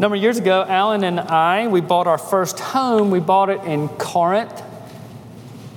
Number 0.00 0.16
of 0.16 0.22
years 0.22 0.38
ago, 0.38 0.64
Alan 0.66 1.04
and 1.04 1.20
I, 1.20 1.66
we 1.66 1.82
bought 1.82 2.06
our 2.06 2.16
first 2.16 2.58
home. 2.58 3.10
We 3.10 3.20
bought 3.20 3.50
it 3.50 3.62
in 3.64 3.90
Corinth. 3.90 4.62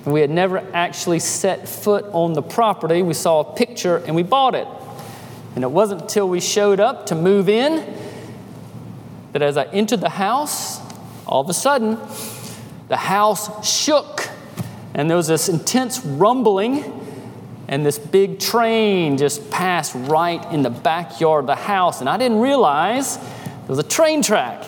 We 0.06 0.22
had 0.22 0.30
never 0.30 0.60
actually 0.74 1.20
set 1.20 1.68
foot 1.68 2.06
on 2.14 2.32
the 2.32 2.42
property. 2.42 3.02
We 3.02 3.16
saw 3.16 3.42
a 3.42 3.54
picture 3.54 3.98
and 3.98 4.16
we 4.16 4.24
bought 4.24 4.56
it. 4.56 4.66
And 5.56 5.66
it 5.66 5.70
wasn't 5.70 6.04
until 6.04 6.30
we 6.30 6.40
showed 6.40 6.80
up 6.80 7.08
to 7.08 7.16
move 7.16 7.50
in 7.50 7.86
that 9.34 9.42
as 9.42 9.58
I 9.58 9.66
entered 9.66 10.00
the 10.00 10.08
house, 10.08 10.80
all 11.28 11.42
of 11.42 11.50
a 11.50 11.54
sudden, 11.54 12.00
the 12.88 12.96
house 12.96 13.70
shook 13.70 14.30
and 14.94 15.10
there 15.10 15.18
was 15.18 15.28
this 15.28 15.50
intense 15.50 16.00
rumbling 16.06 17.02
and 17.68 17.86
this 17.86 18.00
big 18.00 18.40
train 18.40 19.18
just 19.18 19.52
passed 19.52 19.94
right 19.96 20.50
in 20.54 20.62
the 20.62 20.70
backyard 20.70 21.44
of 21.44 21.48
the 21.48 21.56
house. 21.56 22.00
And 22.00 22.08
I 22.08 22.16
didn't 22.16 22.40
realize 22.40 23.20
was 23.74 23.84
a 23.84 23.90
train 23.90 24.22
track 24.22 24.64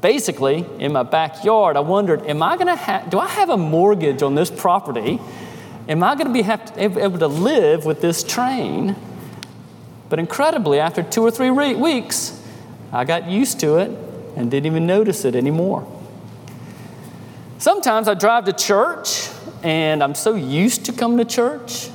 basically 0.00 0.64
in 0.78 0.90
my 0.90 1.02
backyard. 1.02 1.76
I 1.76 1.80
wondered, 1.80 2.26
am 2.26 2.42
I 2.42 2.56
going 2.56 2.68
to 2.68 2.74
have, 2.74 3.10
do 3.10 3.18
I 3.18 3.28
have 3.28 3.50
a 3.50 3.56
mortgage 3.58 4.22
on 4.22 4.34
this 4.34 4.50
property? 4.50 5.20
Am 5.90 6.02
I 6.02 6.14
going 6.14 6.32
to 6.32 6.32
be 6.32 6.80
able 6.80 7.18
to 7.18 7.26
live 7.26 7.84
with 7.84 8.00
this 8.00 8.24
train? 8.24 8.96
But 10.08 10.18
incredibly, 10.20 10.80
after 10.80 11.02
two 11.02 11.20
or 11.20 11.30
three 11.30 11.50
re- 11.50 11.74
weeks, 11.74 12.42
I 12.92 13.04
got 13.04 13.28
used 13.28 13.60
to 13.60 13.76
it 13.76 13.90
and 14.36 14.50
didn't 14.50 14.64
even 14.64 14.86
notice 14.86 15.26
it 15.26 15.34
anymore. 15.34 15.86
Sometimes 17.58 18.08
I 18.08 18.14
drive 18.14 18.46
to 18.46 18.54
church 18.54 19.28
and 19.62 20.02
I'm 20.02 20.14
so 20.14 20.34
used 20.34 20.86
to 20.86 20.94
coming 20.94 21.18
to 21.18 21.26
church 21.26 21.90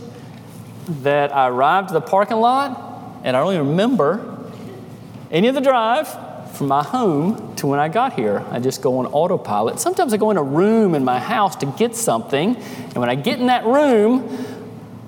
that 1.02 1.36
I 1.36 1.48
arrived 1.48 1.88
at 1.88 1.94
the 1.94 2.02
parking 2.02 2.38
lot 2.38 3.20
and 3.24 3.36
I 3.36 3.40
don't 3.44 3.54
even 3.56 3.70
remember 3.70 4.38
any 5.32 5.48
of 5.48 5.56
the 5.56 5.62
drive 5.62 6.08
from 6.54 6.68
my 6.68 6.84
home 6.84 7.56
to 7.56 7.68
when 7.68 7.80
I 7.80 7.88
got 7.88 8.14
here. 8.14 8.46
I 8.52 8.60
just 8.60 8.82
go 8.82 9.00
on 9.00 9.08
autopilot. 9.08 9.80
Sometimes 9.80 10.14
I 10.14 10.18
go 10.18 10.32
in 10.32 10.38
a 10.38 10.44
room 10.44 10.96
in 10.96 11.04
my 11.04 11.20
house 11.20 11.56
to 11.58 11.66
get 11.66 11.96
something, 11.96 12.56
and 12.56 12.96
when 12.96 13.10
I 13.10 13.16
get 13.16 13.40
in 13.40 13.48
that 13.48 13.66
room, 13.66 14.28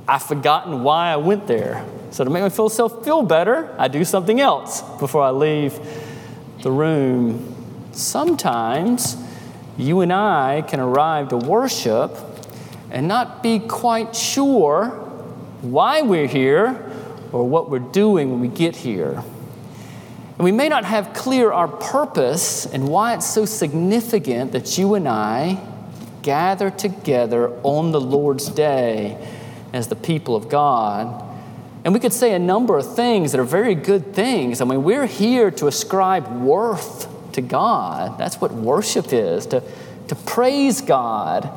I've 0.07 0.23
forgotten 0.23 0.83
why 0.83 1.11
I 1.11 1.17
went 1.17 1.47
there. 1.47 1.85
So 2.11 2.23
to 2.23 2.29
make 2.29 2.41
myself 2.41 3.03
feel 3.03 3.23
better, 3.23 3.73
I 3.77 3.87
do 3.87 4.03
something 4.05 4.39
else 4.39 4.81
before 4.99 5.23
I 5.23 5.31
leave 5.31 5.79
the 6.61 6.71
room. 6.71 7.55
Sometimes 7.91 9.17
you 9.77 10.01
and 10.01 10.13
I 10.13 10.61
can 10.61 10.79
arrive 10.79 11.29
to 11.29 11.37
worship 11.37 12.15
and 12.91 13.07
not 13.07 13.41
be 13.41 13.59
quite 13.59 14.15
sure 14.15 14.89
why 15.61 16.01
we're 16.01 16.27
here 16.27 16.91
or 17.31 17.47
what 17.47 17.69
we're 17.69 17.79
doing 17.79 18.29
when 18.29 18.39
we 18.39 18.47
get 18.47 18.75
here. 18.75 19.23
And 20.37 20.45
we 20.45 20.51
may 20.51 20.67
not 20.67 20.83
have 20.85 21.13
clear 21.13 21.51
our 21.51 21.67
purpose 21.67 22.65
and 22.65 22.87
why 22.87 23.13
it's 23.13 23.29
so 23.29 23.45
significant 23.45 24.51
that 24.53 24.77
you 24.77 24.95
and 24.95 25.07
I 25.07 25.59
gather 26.23 26.71
together 26.71 27.49
on 27.61 27.91
the 27.91 28.01
Lord's 28.01 28.47
day 28.47 29.17
as 29.73 29.89
the 29.89 29.95
people 29.95 30.35
of 30.35 30.49
God. 30.49 31.23
And 31.85 31.93
we 31.93 31.99
could 31.99 32.13
say 32.13 32.33
a 32.33 32.39
number 32.39 32.77
of 32.77 32.95
things 32.95 33.31
that 33.31 33.41
are 33.41 33.45
very 33.45 33.75
good 33.75 34.13
things. 34.13 34.61
I 34.61 34.65
mean, 34.65 34.83
we're 34.83 35.05
here 35.05 35.51
to 35.51 35.67
ascribe 35.67 36.41
worth 36.41 37.07
to 37.33 37.41
God. 37.41 38.17
That's 38.17 38.39
what 38.39 38.53
worship 38.53 39.11
is 39.11 39.45
to, 39.47 39.61
to 40.07 40.15
praise 40.15 40.81
God, 40.81 41.49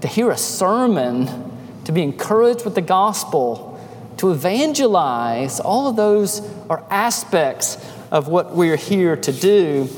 to 0.00 0.08
hear 0.08 0.30
a 0.30 0.36
sermon, 0.36 1.52
to 1.84 1.92
be 1.92 2.02
encouraged 2.02 2.64
with 2.64 2.74
the 2.74 2.82
gospel, 2.82 3.80
to 4.16 4.32
evangelize. 4.32 5.60
All 5.60 5.88
of 5.88 5.96
those 5.96 6.40
are 6.68 6.84
aspects 6.90 7.78
of 8.10 8.28
what 8.28 8.54
we're 8.54 8.76
here 8.76 9.16
to 9.16 9.32
do. 9.32 9.88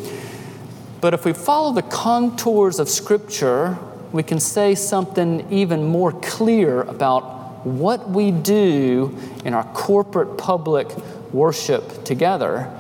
But 1.01 1.15
if 1.15 1.25
we 1.25 1.33
follow 1.33 1.73
the 1.73 1.83
contours 1.83 2.79
of 2.79 2.89
Scripture, 2.89 3.79
we 4.13 4.23
can 4.23 4.39
say 4.39 4.75
something 4.75 5.51
even 5.51 5.85
more 5.85 6.13
clear 6.13 6.83
about 6.83 7.65
what 7.65 8.11
we 8.11 8.31
do 8.31 9.17
in 9.45 9.55
our 9.55 9.65
corporate 9.73 10.37
public 10.37 10.89
worship 11.33 12.05
together. 12.05 12.71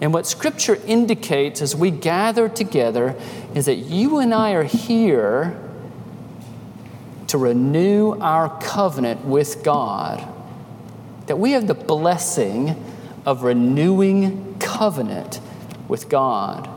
And 0.00 0.14
what 0.14 0.26
Scripture 0.26 0.78
indicates 0.86 1.60
as 1.60 1.76
we 1.76 1.90
gather 1.90 2.48
together 2.48 3.14
is 3.54 3.66
that 3.66 3.76
you 3.76 4.18
and 4.18 4.32
I 4.32 4.52
are 4.52 4.64
here 4.64 5.60
to 7.26 7.38
renew 7.38 8.18
our 8.18 8.58
covenant 8.60 9.24
with 9.24 9.62
God, 9.62 10.26
that 11.26 11.38
we 11.38 11.52
have 11.52 11.66
the 11.66 11.74
blessing 11.74 12.74
of 13.26 13.42
renewing 13.42 14.56
covenant 14.58 15.40
with 15.88 16.08
God. 16.08 16.68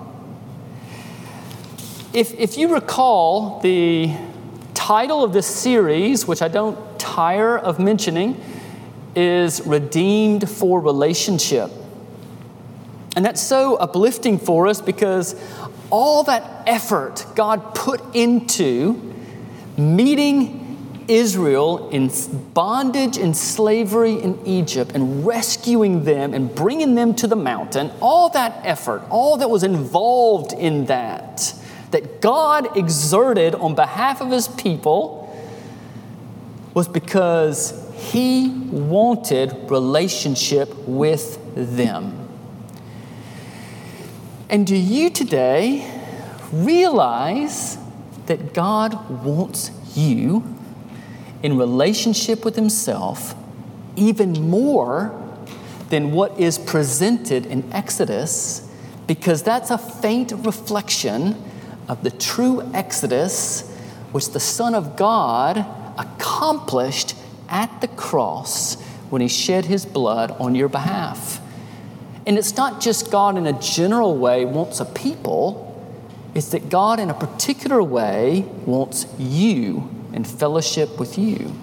If, 2.13 2.33
if 2.33 2.57
you 2.57 2.73
recall 2.73 3.59
the 3.61 4.13
title 4.73 5.23
of 5.23 5.33
this 5.33 5.47
series, 5.47 6.27
which 6.27 6.41
I 6.41 6.47
don't 6.47 6.99
tire 6.99 7.57
of 7.57 7.79
mentioning, 7.79 8.39
is 9.15 9.65
Redeemed 9.65 10.49
for 10.49 10.79
Relationship. 10.79 11.71
And 13.15 13.23
that's 13.23 13.41
so 13.41 13.75
uplifting 13.75 14.39
for 14.39 14.67
us 14.67 14.81
because 14.81 15.35
all 15.89 16.23
that 16.23 16.63
effort 16.67 17.25
God 17.35 17.75
put 17.75 18.01
into 18.15 19.13
meeting 19.77 20.62
Israel 21.07 21.89
in 21.89 22.11
bondage 22.53 23.17
and 23.17 23.35
slavery 23.35 24.13
in 24.13 24.45
Egypt 24.45 24.91
and 24.93 25.25
rescuing 25.25 26.03
them 26.03 26.33
and 26.33 26.53
bringing 26.53 26.95
them 26.95 27.13
to 27.15 27.27
the 27.27 27.35
mountain, 27.35 27.91
all 28.01 28.29
that 28.29 28.59
effort, 28.63 29.03
all 29.09 29.37
that 29.37 29.49
was 29.49 29.63
involved 29.63 30.53
in 30.53 30.85
that, 30.85 31.53
that 31.91 32.21
God 32.21 32.77
exerted 32.77 33.55
on 33.55 33.75
behalf 33.75 34.21
of 34.21 34.31
his 34.31 34.47
people, 34.47 35.19
was 36.73 36.87
because 36.87 37.79
he 37.95 38.49
wanted 38.71 39.69
relationship 39.69 40.73
with 40.87 41.39
them. 41.55 42.19
And 44.49 44.67
do 44.67 44.75
you 44.75 45.09
today 45.09 45.89
realize 46.51 47.77
that 48.25 48.53
God 48.53 49.23
wants 49.23 49.71
you 49.95 50.43
in 51.43 51.57
relationship 51.57 52.43
with 52.43 52.55
Himself 52.55 53.35
even 53.95 54.49
more 54.49 55.19
than 55.89 56.11
what 56.11 56.39
is 56.39 56.57
presented 56.57 57.45
in 57.45 57.71
Exodus, 57.71 58.67
because 59.05 59.43
that's 59.43 59.69
a 59.69 59.77
faint 59.77 60.31
reflection 60.31 61.35
of 61.87 62.03
the 62.03 62.09
true 62.09 62.67
Exodus 62.73 63.69
which 64.11 64.31
the 64.31 64.39
Son 64.39 64.73
of 64.73 64.95
God 64.95 65.57
accomplished 65.97 67.15
at 67.49 67.81
the 67.81 67.87
cross 67.89 68.81
when 69.09 69.21
He 69.21 69.27
shed 69.27 69.65
His 69.65 69.85
blood 69.85 70.31
on 70.39 70.55
your 70.55 70.69
behalf. 70.69 71.39
And 72.25 72.37
it's 72.37 72.55
not 72.55 72.81
just 72.81 73.11
God 73.11 73.37
in 73.37 73.45
a 73.45 73.59
general 73.59 74.17
way 74.17 74.45
wants 74.45 74.79
a 74.79 74.85
people, 74.85 75.69
it's 76.33 76.49
that 76.49 76.69
God 76.69 76.99
in 76.99 77.09
a 77.09 77.13
particular 77.13 77.83
way 77.83 78.45
wants 78.65 79.05
you 79.19 79.89
and 80.13 80.27
fellowship 80.27 80.99
with 80.99 81.17
you. 81.17 81.53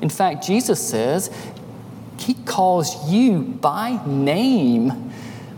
In 0.00 0.08
fact, 0.08 0.46
Jesus 0.46 0.80
says 0.86 1.30
he 2.18 2.34
calls 2.34 3.10
you 3.10 3.40
by 3.40 4.00
name, 4.06 4.90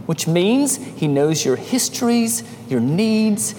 which 0.07 0.27
means 0.27 0.77
he 0.77 1.09
knows 1.09 1.45
your 1.45 1.57
histories, 1.57 2.43
your 2.69 2.81
needs, 2.81 3.55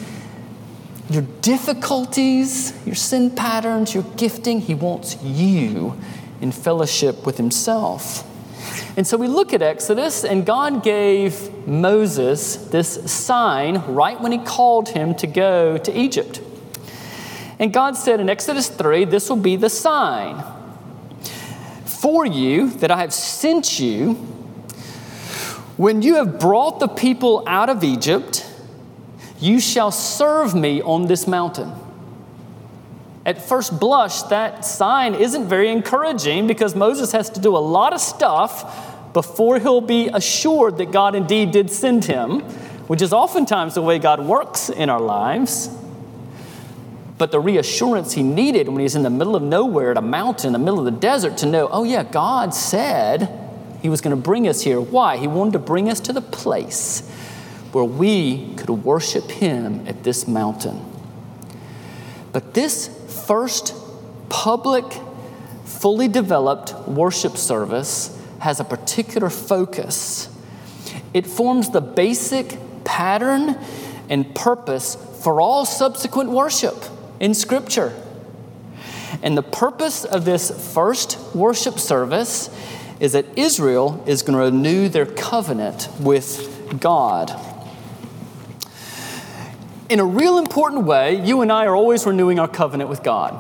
your 1.10 1.24
difficulties, 1.42 2.74
your 2.86 2.96
sin 2.96 3.30
patterns, 3.30 3.94
your 3.94 4.04
gifting. 4.18 4.62
He 4.62 4.74
wants 4.74 5.22
you 5.22 5.98
in 6.42 6.52
fellowship 6.52 7.26
with 7.26 7.38
himself. 7.38 8.30
And 8.96 9.06
so 9.06 9.18
we 9.18 9.28
look 9.28 9.54
at 9.54 9.62
Exodus, 9.62 10.24
and 10.24 10.46
God 10.46 10.84
gave 10.84 11.68
Moses 11.68 12.56
this 12.56 13.12
sign 13.12 13.78
right 13.88 14.20
when 14.20 14.32
he 14.32 14.38
called 14.38 14.90
him 14.90 15.16
to 15.16 15.28
go 15.28 15.78
to 15.78 15.98
Egypt. 15.98 16.42
And 17.64 17.72
God 17.72 17.96
said 17.96 18.20
in 18.20 18.28
Exodus 18.28 18.68
3, 18.68 19.06
This 19.06 19.30
will 19.30 19.38
be 19.38 19.56
the 19.56 19.70
sign 19.70 20.44
for 21.86 22.26
you 22.26 22.72
that 22.72 22.92
I 22.92 22.98
have 22.98 23.14
sent 23.14 23.80
you 23.80 24.16
when 25.78 26.02
you 26.02 26.16
have 26.16 26.42
brought 26.42 26.82
the 26.82 26.90
people 26.90 27.42
out 27.48 27.70
of 27.70 27.82
Egypt, 27.82 28.46
you 29.40 29.62
shall 29.62 29.92
serve 29.92 30.54
me 30.54 30.82
on 30.82 31.08
this 31.08 31.26
mountain. 31.26 31.72
At 33.26 33.42
first 33.42 33.80
blush, 33.80 34.24
that 34.24 34.66
sign 34.66 35.16
isn't 35.16 35.48
very 35.48 35.70
encouraging 35.70 36.48
because 36.48 36.76
Moses 36.76 37.14
has 37.14 37.30
to 37.30 37.40
do 37.40 37.56
a 37.56 37.60
lot 37.60 37.94
of 37.94 38.02
stuff 38.02 39.14
before 39.14 39.60
he'll 39.60 39.80
be 39.80 40.10
assured 40.10 40.80
that 40.80 40.92
God 40.92 41.16
indeed 41.16 41.52
did 41.52 41.72
send 41.72 42.04
him, 42.04 42.42
which 42.88 43.02
is 43.02 43.14
oftentimes 43.14 43.76
the 43.76 43.82
way 43.82 44.00
God 44.00 44.20
works 44.20 44.68
in 44.68 44.90
our 44.90 45.00
lives 45.00 45.70
but 47.24 47.32
the 47.32 47.40
reassurance 47.40 48.12
he 48.12 48.22
needed 48.22 48.68
when 48.68 48.80
he's 48.80 48.96
in 48.96 49.04
the 49.04 49.10
middle 49.10 49.34
of 49.34 49.42
nowhere 49.42 49.92
at 49.92 49.96
a 49.96 50.02
mountain 50.02 50.48
in 50.48 50.52
the 50.52 50.60
middle 50.60 50.80
of 50.80 50.84
the 50.84 50.92
desert 50.92 51.38
to 51.38 51.46
know, 51.46 51.70
oh, 51.72 51.86
yeah, 51.86 52.04
God 52.04 52.54
said 52.54 53.30
he 53.82 53.88
was 53.88 54.02
going 54.02 54.14
to 54.14 54.22
bring 54.22 54.46
us 54.46 54.60
here. 54.60 54.82
Why? 54.82 55.16
He 55.16 55.26
wanted 55.26 55.54
to 55.54 55.60
bring 55.60 55.90
us 55.90 56.02
to 56.02 56.12
the 56.12 56.20
place 56.20 57.10
where 57.72 57.86
we 57.86 58.54
could 58.56 58.70
worship 58.70 59.32
Him 59.32 59.88
at 59.88 60.04
this 60.04 60.28
mountain. 60.28 60.82
But 62.34 62.54
this 62.56 62.90
first 63.26 63.74
public, 64.28 64.84
fully 65.64 66.10
developed 66.10 66.78
worship 66.90 67.38
service 67.38 68.22
has 68.40 68.60
a 68.60 68.66
particular 68.66 69.30
focus. 69.30 70.28
It 71.14 71.26
forms 71.26 71.70
the 71.70 71.80
basic 71.80 72.58
pattern 72.84 73.58
and 74.10 74.36
purpose 74.36 74.98
for 75.24 75.40
all 75.40 75.64
subsequent 75.64 76.30
worship 76.30 76.76
in 77.20 77.34
Scripture. 77.34 77.94
And 79.22 79.38
the 79.38 79.44
purpose 79.44 80.06
of 80.06 80.26
this 80.26 80.74
first 80.74 81.18
worship 81.36 81.80
service 81.80 82.50
is 83.00 83.14
that 83.14 83.26
Israel 83.38 84.04
is 84.08 84.22
going 84.22 84.38
to 84.38 84.46
renew 84.46 84.90
their 84.90 85.06
covenant 85.06 85.88
with 86.00 86.80
God. 86.80 87.32
In 89.90 90.00
a 90.00 90.06
real 90.06 90.38
important 90.38 90.86
way, 90.86 91.24
you 91.24 91.42
and 91.42 91.52
I 91.52 91.66
are 91.66 91.76
always 91.76 92.06
renewing 92.06 92.40
our 92.40 92.48
covenant 92.48 92.90
with 92.90 93.04
God 93.04 93.40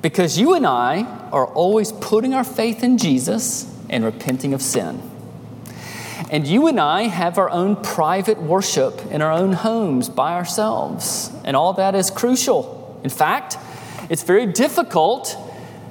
because 0.00 0.38
you 0.38 0.54
and 0.54 0.66
I 0.66 1.02
are 1.30 1.46
always 1.46 1.92
putting 1.92 2.34
our 2.34 2.44
faith 2.44 2.82
in 2.82 2.98
Jesus 2.98 3.72
and 3.88 4.04
repenting 4.04 4.54
of 4.54 4.60
sin. 4.60 5.11
And 6.32 6.46
you 6.46 6.66
and 6.66 6.80
I 6.80 7.02
have 7.02 7.36
our 7.36 7.50
own 7.50 7.76
private 7.76 8.40
worship 8.40 9.04
in 9.12 9.20
our 9.20 9.30
own 9.30 9.52
homes 9.52 10.08
by 10.08 10.32
ourselves, 10.32 11.30
and 11.44 11.54
all 11.54 11.74
that 11.74 11.94
is 11.94 12.10
crucial. 12.10 12.98
In 13.04 13.10
fact, 13.10 13.58
it's 14.08 14.22
very 14.22 14.46
difficult 14.46 15.36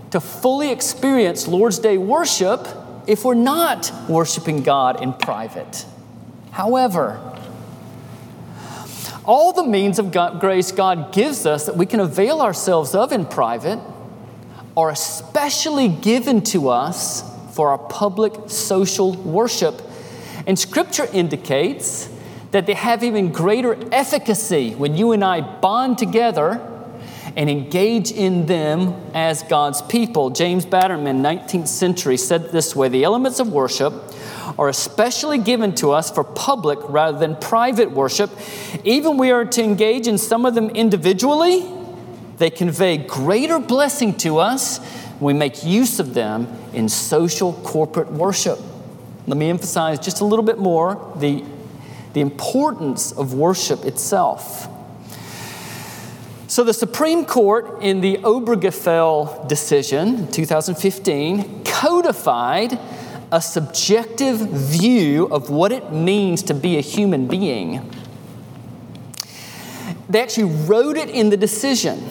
to 0.09 0.19
fully 0.19 0.71
experience 0.71 1.47
Lord's 1.47 1.77
Day 1.77 1.99
worship 1.99 2.67
if 3.05 3.23
we're 3.23 3.35
not 3.35 3.91
worshiping 4.09 4.63
God 4.63 5.03
in 5.03 5.13
private. 5.13 5.85
However, 6.49 7.19
all 9.23 9.53
the 9.53 9.63
means 9.63 9.99
of 9.99 10.11
God, 10.11 10.39
grace 10.39 10.71
God 10.71 11.13
gives 11.13 11.45
us 11.45 11.67
that 11.67 11.77
we 11.77 11.85
can 11.85 11.99
avail 11.99 12.41
ourselves 12.41 12.95
of 12.95 13.11
in 13.11 13.27
private 13.27 13.79
are 14.75 14.89
especially 14.89 15.87
given 15.87 16.41
to 16.41 16.69
us 16.69 17.23
for 17.53 17.69
our 17.69 17.77
public 17.77 18.33
social 18.49 19.13
worship. 19.13 19.79
And 20.47 20.57
Scripture 20.57 21.07
indicates 21.11 22.09
that 22.51 22.65
they 22.65 22.73
have 22.73 23.03
even 23.03 23.31
greater 23.31 23.77
efficacy 23.91 24.75
when 24.75 24.95
you 24.95 25.11
and 25.11 25.23
I 25.23 25.41
bond 25.41 25.97
together 25.97 26.67
and 27.35 27.49
engage 27.49 28.11
in 28.11 28.45
them 28.45 28.93
as 29.13 29.43
God's 29.43 29.81
people. 29.83 30.29
James 30.31 30.65
Bannerman, 30.65 31.23
19th 31.23 31.67
century, 31.67 32.17
said 32.17 32.51
this 32.51 32.75
way 32.75 32.89
The 32.89 33.03
elements 33.03 33.39
of 33.39 33.51
worship 33.51 33.93
are 34.59 34.67
especially 34.67 35.37
given 35.37 35.73
to 35.75 35.91
us 35.91 36.11
for 36.11 36.23
public 36.23 36.79
rather 36.89 37.17
than 37.17 37.35
private 37.37 37.91
worship. 37.91 38.29
Even 38.83 39.17
we 39.17 39.31
are 39.31 39.45
to 39.45 39.63
engage 39.63 40.07
in 40.07 40.17
some 40.17 40.45
of 40.45 40.55
them 40.55 40.69
individually, 40.71 41.65
they 42.37 42.49
convey 42.49 42.97
greater 42.97 43.59
blessing 43.59 44.17
to 44.17 44.39
us 44.39 44.79
when 45.19 45.35
we 45.35 45.39
make 45.39 45.63
use 45.63 45.99
of 45.99 46.13
them 46.13 46.47
in 46.73 46.89
social 46.89 47.53
corporate 47.63 48.11
worship. 48.11 48.59
Let 49.27 49.37
me 49.37 49.49
emphasize 49.49 49.99
just 49.99 50.21
a 50.21 50.25
little 50.25 50.43
bit 50.43 50.57
more 50.57 51.13
the, 51.17 51.43
the 52.13 52.21
importance 52.21 53.11
of 53.11 53.33
worship 53.33 53.85
itself. 53.85 54.67
So, 56.47 56.63
the 56.65 56.73
Supreme 56.73 57.25
Court 57.25 57.81
in 57.81 58.01
the 58.01 58.17
Obergefell 58.17 59.47
decision, 59.47 60.15
in 60.15 60.27
2015, 60.27 61.63
codified 61.63 62.77
a 63.31 63.41
subjective 63.41 64.37
view 64.37 65.27
of 65.27 65.49
what 65.49 65.71
it 65.71 65.93
means 65.93 66.43
to 66.43 66.53
be 66.53 66.77
a 66.77 66.81
human 66.81 67.27
being. 67.27 67.89
They 70.09 70.21
actually 70.21 70.51
wrote 70.65 70.97
it 70.97 71.09
in 71.09 71.29
the 71.29 71.37
decision. 71.37 72.09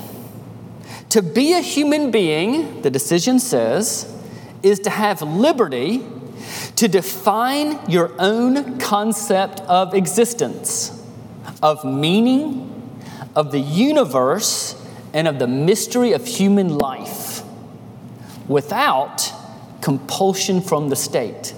To 1.11 1.21
be 1.21 1.53
a 1.53 1.61
human 1.61 2.11
being, 2.11 2.81
the 2.81 2.91
decision 2.91 3.41
says, 3.41 4.11
is 4.63 4.81
to 4.81 4.91
have 4.91 5.21
liberty 5.21 5.99
to 6.81 6.89
define 6.89 7.79
your 7.91 8.11
own 8.19 8.79
concept 8.79 9.61
of 9.69 9.93
existence, 9.93 10.99
of 11.63 11.85
meaning, 11.85 12.91
of 13.37 13.53
the 13.53 13.61
universe 13.61 14.83
and 15.13 15.29
of 15.29 15.39
the 15.39 15.47
mystery 15.47 16.13
of 16.15 16.27
human 16.27 16.79
life 16.79 17.43
without 18.49 19.31
compulsion 19.83 20.63
from 20.63 20.89
the 20.89 20.97
state. 20.97 21.53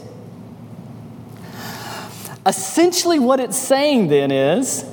Essentially, 2.45 3.21
what 3.21 3.39
it's 3.39 3.57
saying 3.57 4.09
then 4.09 4.33
is 4.33 4.85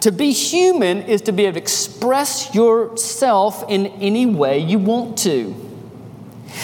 to 0.00 0.10
be 0.10 0.32
human 0.32 1.02
is 1.02 1.22
to 1.22 1.30
be 1.30 1.44
able 1.44 1.54
to 1.54 1.60
express 1.60 2.52
yourself 2.56 3.62
in 3.68 3.86
any 3.86 4.26
way 4.26 4.58
you 4.58 4.80
want 4.80 5.16
to. 5.18 5.54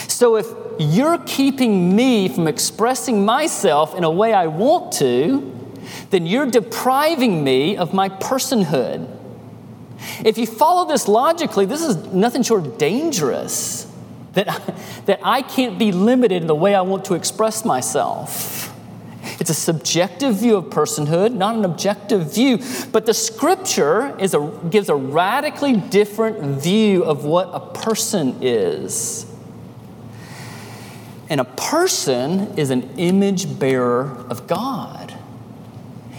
So 0.09 0.35
if 0.35 0.64
you're 0.79 1.19
keeping 1.19 1.95
me 1.95 2.29
from 2.29 2.47
expressing 2.47 3.25
myself 3.25 3.95
in 3.95 4.05
a 4.05 4.11
way 4.11 4.33
I 4.33 4.47
want 4.47 4.93
to, 4.95 5.51
then 6.11 6.27
you're 6.27 6.51
depriving 6.51 7.45
me 7.45 7.77
of 7.77 7.93
my 7.93 8.09
personhood. 8.09 9.11
If 10.25 10.39
you 10.39 10.47
follow 10.47 10.87
this 10.87 11.09
logically, 11.09 11.67
this 11.67 11.83
is 11.83 11.97
nothing 12.13 12.43
short 12.43 12.67
of 12.67 12.79
dangerous. 12.79 13.91
That, 14.33 14.75
that 15.07 15.21
I 15.23 15.43
can't 15.43 15.79
be 15.79 15.93
limited 15.93 16.43
in 16.43 16.47
the 16.47 16.55
way 16.55 16.75
I 16.75 16.83
want 16.83 17.05
to 17.07 17.15
express 17.15 17.65
myself. 17.65 18.71
It's 19.41 19.51
a 19.51 19.55
subjective 19.55 20.37
view 20.37 20.57
of 20.57 20.67
personhood, 20.67 21.35
not 21.35 21.55
an 21.57 21.65
objective 21.65 22.35
view. 22.35 22.59
But 22.93 23.07
the 23.07 23.15
scripture 23.15 24.17
is 24.19 24.35
a, 24.35 24.61
gives 24.71 24.89
a 24.89 24.95
radically 24.95 25.77
different 25.77 26.63
view 26.63 27.05
of 27.05 27.25
what 27.25 27.51
a 27.53 27.61
person 27.61 28.37
is. 28.43 29.27
And 31.29 31.41
a 31.41 31.45
person 31.45 32.59
is 32.59 32.71
an 32.71 32.83
image 32.99 33.59
bearer 33.59 34.25
of 34.29 34.47
God. 34.47 35.19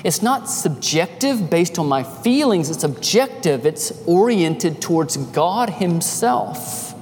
It's 0.03 0.21
not 0.21 0.49
subjective 0.49 1.49
based 1.49 1.79
on 1.79 1.87
my 1.87 2.03
feelings, 2.03 2.69
it's 2.69 2.83
objective, 2.83 3.65
it's 3.65 3.91
oriented 4.05 4.81
towards 4.81 5.17
God 5.17 5.69
Himself. 5.71 6.93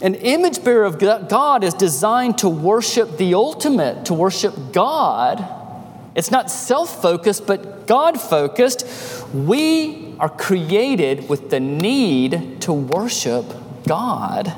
An 0.00 0.14
image 0.14 0.64
bearer 0.64 0.84
of 0.84 0.98
God 0.98 1.64
is 1.64 1.74
designed 1.74 2.38
to 2.38 2.48
worship 2.48 3.16
the 3.16 3.34
ultimate, 3.34 4.06
to 4.06 4.14
worship 4.14 4.72
God. 4.72 5.46
It's 6.14 6.30
not 6.30 6.50
self 6.50 7.02
focused, 7.02 7.46
but 7.46 7.86
God 7.86 8.20
focused. 8.20 8.86
We 9.34 10.14
are 10.18 10.28
created 10.28 11.28
with 11.28 11.50
the 11.50 11.60
need 11.60 12.62
to 12.62 12.72
worship 12.72 13.44
God. 13.86 14.52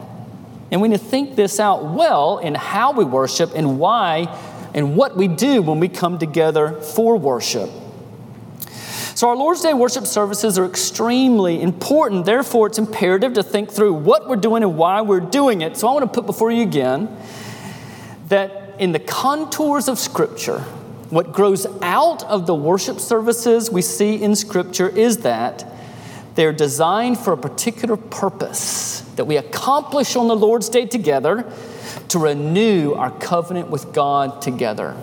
And 0.71 0.81
we 0.81 0.89
need 0.89 0.99
to 0.99 1.05
think 1.05 1.37
this 1.37 1.61
out 1.61 1.85
well 1.85 2.39
in 2.39 2.55
how 2.55 2.93
we 2.93 3.05
worship 3.05 3.53
and 3.55 3.79
why 3.79 4.27
and 4.75 4.97
what 4.97 5.17
we 5.17 5.29
do 5.29 5.63
when 5.63 5.81
we 5.81 5.89
come 5.89 6.19
together 6.19 6.73
for 6.81 7.17
worship. 7.17 7.71
So, 9.15 9.31
our 9.31 9.37
Lord's 9.37 9.63
Day 9.63 9.73
worship 9.73 10.07
services 10.07 10.59
are 10.59 10.67
extremely 10.67 11.63
important. 11.63 12.27
Therefore, 12.27 12.67
it's 12.67 12.77
imperative 12.77 13.33
to 13.35 13.43
think 13.43 13.71
through 13.71 13.95
what 13.95 14.29
we're 14.29 14.37
doing 14.37 14.63
and 14.63 14.77
why 14.77 15.01
we're 15.01 15.21
doing 15.21 15.63
it. 15.63 15.79
So, 15.79 15.89
I 15.89 15.93
want 15.93 16.05
to 16.05 16.21
put 16.21 16.27
before 16.27 16.51
you 16.51 16.63
again 16.63 17.17
that 18.29 18.75
in 18.79 18.93
the 18.93 18.99
contours 18.99 19.89
of 19.89 19.99
Scripture, 19.99 20.59
what 21.09 21.33
grows 21.33 21.67
out 21.81 22.25
of 22.25 22.47
the 22.47 22.55
worship 22.55 23.01
services 23.01 23.71
we 23.71 23.81
see 23.81 24.23
in 24.23 24.37
Scripture 24.37 24.89
is 24.89 25.19
that 25.19 25.65
they're 26.37 26.53
designed 26.53 27.19
for 27.19 27.33
a 27.33 27.37
particular 27.37 27.97
purpose 27.97 29.01
that 29.17 29.25
we 29.25 29.39
accomplish 29.39 30.15
on 30.17 30.29
the 30.29 30.37
Lord's 30.37 30.69
Day 30.69 30.87
together 30.87 31.51
to 32.09 32.19
renew 32.19 32.93
our 32.93 33.11
covenant 33.11 33.71
with 33.71 33.93
God 33.93 34.43
together. 34.43 34.95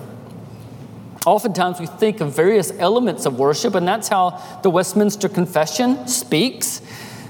Oftentimes 1.25 1.79
we 1.79 1.87
think 1.87 2.21
of 2.21 2.35
various 2.35 2.71
elements 2.77 3.25
of 3.25 3.39
worship, 3.39 3.75
and 3.75 3.87
that's 3.87 4.09
how 4.09 4.41
the 4.61 4.69
Westminster 4.69 5.27
Confession 5.27 6.07
speaks. 6.07 6.81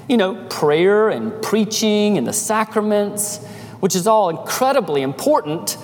You 0.10 0.18
know, 0.18 0.36
prayer 0.50 1.10
and 1.10 1.42
preaching 1.42 2.18
and 2.18 2.28
the 2.28 2.34
sacraments, 2.34 3.38
which 3.80 3.96
is 3.96 4.06
all 4.06 4.30
incredibly 4.30 5.02
important. 5.02 5.78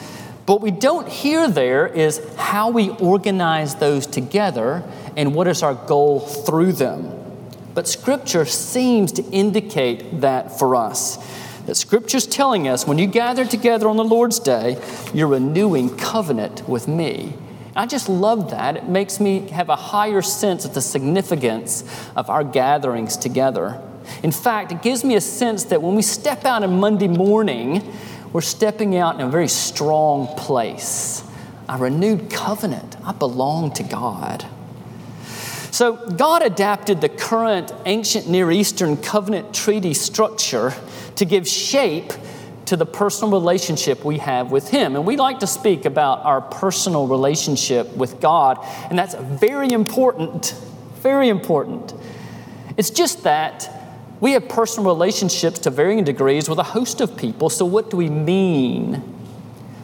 But 0.46 0.62
we 0.62 0.72
don't 0.72 1.08
hear 1.08 1.48
there 1.48 1.88
is 1.88 2.20
how 2.36 2.72
we 2.72 2.90
organize 2.90 3.76
those 3.76 4.08
together 4.08 4.84
and 5.16 5.34
what 5.34 5.48
is 5.48 5.64
our 5.64 5.76
goal 5.76 6.20
through 6.20 6.74
them. 6.74 7.19
But 7.74 7.88
Scripture 7.88 8.46
seems 8.46 9.12
to 9.14 9.24
indicate 9.32 10.22
that 10.22 10.58
for 10.58 10.76
us 10.76 11.18
that 11.70 11.76
Scripture's 11.76 12.26
telling 12.26 12.68
us 12.68 12.88
when 12.88 12.98
you 12.98 13.06
gather 13.06 13.46
together 13.46 13.88
on 13.88 13.96
the 13.96 14.04
Lord's 14.04 14.40
Day, 14.40 14.82
you're 15.14 15.28
renewing 15.28 15.96
covenant 15.98 16.68
with 16.68 16.88
me. 16.88 17.36
I 17.76 17.86
just 17.86 18.10
love 18.10 18.50
that. 18.50 18.76
It 18.76 18.90
makes 18.90 19.20
me 19.20 19.48
have 19.50 19.70
a 19.70 19.76
higher 19.76 20.24
sense 20.24 20.66
of 20.66 20.74
the 20.74 20.82
significance 20.82 21.84
of 22.16 22.28
our 22.28 22.44
gatherings 22.44 23.18
together. 23.18 23.80
In 24.24 24.32
fact, 24.32 24.72
it 24.72 24.82
gives 24.82 25.04
me 25.04 25.16
a 25.16 25.22
sense 25.22 25.66
that 25.66 25.84
when 25.84 25.94
we 25.94 26.02
step 26.02 26.44
out 26.44 26.64
on 26.64 26.80
Monday 26.80 27.08
morning, 27.08 27.94
we're 28.34 28.42
stepping 28.42 28.96
out 28.96 29.14
in 29.16 29.22
a 29.22 29.30
very 29.30 29.48
strong 29.48 30.28
place. 30.36 31.24
a 31.70 31.78
renewed 31.78 32.32
covenant. 32.32 32.98
I 33.06 33.12
belong 33.12 33.74
to 33.74 33.84
God. 33.84 34.44
So, 35.72 35.96
God 35.96 36.42
adapted 36.42 37.00
the 37.02 37.10
current 37.10 37.72
ancient 37.86 38.28
Near 38.28 38.52
Eastern 38.52 38.98
covenant 38.98 39.54
treaty 39.54 39.94
structure 39.94 40.74
to 41.16 41.26
give 41.26 41.48
shape 41.48 42.12
to 42.66 42.76
the 42.76 42.86
personal 42.86 43.32
relationship 43.32 44.04
we 44.04 44.18
have 44.20 44.52
with 44.52 44.70
Him. 44.70 44.96
And 44.96 45.06
we 45.06 45.16
like 45.16 45.40
to 45.40 45.48
speak 45.48 45.86
about 45.86 46.26
our 46.26 46.42
personal 46.42 47.08
relationship 47.08 47.96
with 47.96 48.20
God, 48.20 48.60
and 48.90 48.98
that's 48.98 49.16
very 49.16 49.72
important. 49.72 50.56
Very 51.02 51.30
important. 51.30 51.94
It's 52.76 52.90
just 52.90 53.24
that 53.24 53.70
we 54.20 54.34
have 54.34 54.50
personal 54.50 54.90
relationships 54.94 55.60
to 55.60 55.70
varying 55.70 56.04
degrees 56.04 56.50
with 56.50 56.60
a 56.60 56.64
host 56.64 57.00
of 57.00 57.16
people. 57.16 57.50
So, 57.50 57.66
what 57.66 57.90
do 57.90 57.98
we 57.98 58.10
mean? 58.10 59.04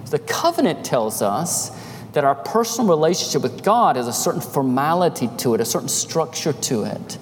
The 0.10 0.20
covenant 0.20 0.86
tells 0.86 1.22
us 1.22 1.72
that 2.16 2.24
our 2.24 2.34
personal 2.34 2.90
relationship 2.90 3.44
with 3.44 3.62
God 3.62 3.98
has 3.98 4.08
a 4.08 4.14
certain 4.14 4.40
formality 4.40 5.30
to 5.40 5.54
it, 5.54 5.60
a 5.60 5.66
certain 5.66 5.90
structure 5.90 6.54
to 6.54 6.84
it. 6.84 7.18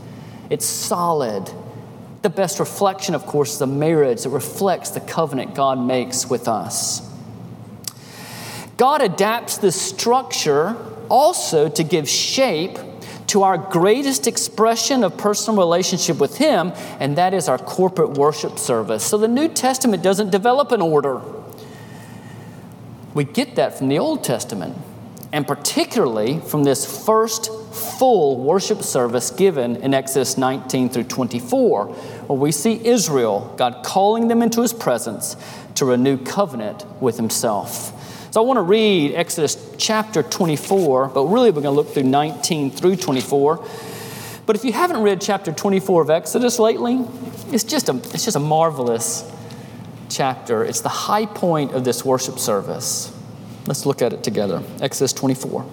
It's 0.51 0.67
solid. 0.67 1.51
The 2.21 2.29
best 2.29 2.59
reflection, 2.59 3.15
of 3.15 3.25
course, 3.25 3.55
is 3.55 3.61
a 3.61 3.67
marriage 3.67 4.21
that 4.21 4.29
reflects 4.29 4.91
the 4.91 4.99
covenant 4.99 5.55
God 5.55 5.79
makes 5.79 6.29
with 6.29 6.47
us. 6.47 7.01
God 8.77 9.01
adapts 9.01 9.57
this 9.57 9.81
structure 9.81 10.77
also 11.09 11.69
to 11.69 11.83
give 11.83 12.07
shape 12.07 12.77
to 13.27 13.41
our 13.41 13.57
greatest 13.57 14.27
expression 14.27 15.03
of 15.03 15.17
personal 15.17 15.57
relationship 15.57 16.19
with 16.19 16.37
Him, 16.37 16.71
and 16.99 17.17
that 17.17 17.33
is 17.33 17.49
our 17.49 17.57
corporate 17.57 18.11
worship 18.11 18.59
service. 18.59 19.03
So 19.03 19.17
the 19.17 19.27
New 19.27 19.47
Testament 19.47 20.03
doesn't 20.03 20.29
develop 20.29 20.71
an 20.71 20.81
order. 20.81 21.19
We 23.13 23.23
get 23.23 23.55
that 23.55 23.77
from 23.77 23.89
the 23.89 23.99
Old 23.99 24.23
Testament, 24.23 24.75
and 25.31 25.47
particularly 25.47 26.39
from 26.39 26.63
this 26.63 27.05
first 27.05 27.51
full 27.99 28.39
worship 28.39 28.81
service 28.81 29.29
given 29.29 29.75
in 29.77 29.93
Exodus 29.93 30.37
19 30.37 30.89
through 30.89 31.03
24, 31.03 31.85
where 31.85 32.39
we 32.39 32.51
see 32.51 32.83
Israel, 32.85 33.53
God 33.57 33.83
calling 33.83 34.29
them 34.29 34.41
into 34.41 34.61
His 34.61 34.73
presence 34.73 35.35
to 35.75 35.85
renew 35.85 36.17
covenant 36.17 36.85
with 37.01 37.17
Himself. 37.17 37.99
So 38.31 38.41
I 38.41 38.45
want 38.47 38.57
to 38.57 38.63
read 38.63 39.13
Exodus 39.13 39.75
chapter 39.77 40.23
24, 40.23 41.09
but 41.09 41.25
really 41.25 41.51
we're 41.51 41.61
going 41.61 41.75
to 41.75 41.81
look 41.81 41.89
through 41.89 42.03
19 42.03 42.71
through 42.71 42.95
24. 42.95 43.63
But 44.47 44.55
if 44.55 44.65
you 44.65 44.73
haven't 44.73 45.03
read 45.03 45.21
chapter 45.21 45.51
24 45.51 46.01
of 46.01 46.09
Exodus 46.09 46.57
lately, 46.57 46.99
it's 47.51 47.63
just 47.63 47.89
a, 47.89 47.95
it's 47.95 48.25
just 48.25 48.35
a 48.35 48.39
marvelous 48.39 49.21
chapter. 50.13 50.63
It's 50.63 50.81
the 50.81 50.89
high 50.89 51.25
point 51.25 51.73
of 51.73 51.83
this 51.83 52.05
worship 52.05 52.37
service. 52.37 53.11
Let's 53.65 53.85
look 53.85 54.01
at 54.01 54.13
it 54.13 54.23
together. 54.23 54.61
Exodus 54.81 55.13
24. 55.13 55.65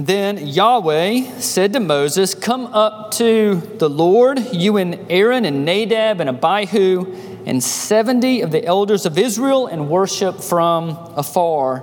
Then 0.00 0.46
Yahweh 0.46 1.38
said 1.40 1.72
to 1.72 1.80
Moses, 1.80 2.34
Come 2.34 2.66
up 2.66 3.10
to 3.12 3.56
the 3.78 3.90
Lord, 3.90 4.54
you 4.54 4.76
and 4.76 5.06
Aaron 5.10 5.44
and 5.44 5.64
Nadab 5.64 6.20
and 6.20 6.30
Abihu 6.30 7.14
and 7.46 7.62
70 7.62 8.42
of 8.42 8.50
the 8.50 8.64
elders 8.64 9.06
of 9.06 9.18
Israel, 9.18 9.66
and 9.66 9.88
worship 9.88 10.40
from 10.40 10.90
afar. 11.16 11.82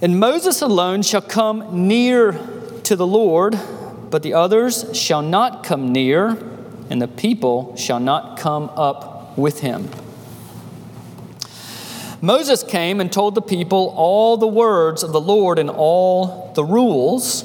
And 0.00 0.18
Moses 0.18 0.62
alone 0.62 1.02
shall 1.02 1.22
come 1.22 1.86
near 1.86 2.32
to 2.84 2.96
the 2.96 3.06
Lord, 3.06 3.58
but 4.10 4.22
the 4.22 4.34
others 4.34 4.96
shall 4.96 5.22
not 5.22 5.64
come 5.64 5.92
near 5.92 6.36
and 6.94 7.02
the 7.02 7.08
people 7.08 7.74
shall 7.74 7.98
not 7.98 8.38
come 8.38 8.70
up 8.76 9.36
with 9.36 9.58
him. 9.58 9.90
Moses 12.20 12.62
came 12.62 13.00
and 13.00 13.12
told 13.12 13.34
the 13.34 13.42
people 13.42 13.92
all 13.96 14.36
the 14.36 14.46
words 14.46 15.02
of 15.02 15.10
the 15.10 15.20
Lord 15.20 15.58
and 15.58 15.68
all 15.68 16.52
the 16.54 16.62
rules. 16.62 17.42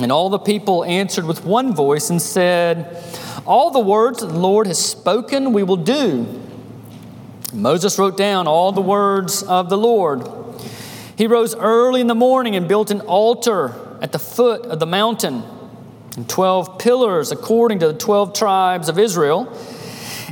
And 0.00 0.10
all 0.10 0.30
the 0.30 0.38
people 0.38 0.82
answered 0.82 1.26
with 1.26 1.44
one 1.44 1.74
voice 1.74 2.08
and 2.08 2.22
said, 2.22 3.04
All 3.44 3.70
the 3.70 3.80
words 3.80 4.20
that 4.20 4.28
the 4.28 4.38
Lord 4.38 4.66
has 4.66 4.82
spoken, 4.82 5.52
we 5.52 5.62
will 5.62 5.76
do. 5.76 6.40
Moses 7.52 7.98
wrote 7.98 8.16
down 8.16 8.48
all 8.48 8.72
the 8.72 8.80
words 8.80 9.42
of 9.42 9.68
the 9.68 9.76
Lord. 9.76 10.26
He 11.18 11.26
rose 11.26 11.54
early 11.54 12.00
in 12.00 12.06
the 12.06 12.14
morning 12.14 12.56
and 12.56 12.66
built 12.66 12.90
an 12.90 13.02
altar 13.02 13.74
at 14.00 14.12
the 14.12 14.18
foot 14.18 14.64
of 14.64 14.80
the 14.80 14.86
mountain 14.86 15.42
and 16.18 16.28
12 16.28 16.80
pillars 16.80 17.30
according 17.30 17.78
to 17.78 17.86
the 17.86 17.94
12 17.94 18.32
tribes 18.32 18.88
of 18.88 18.98
Israel. 18.98 19.56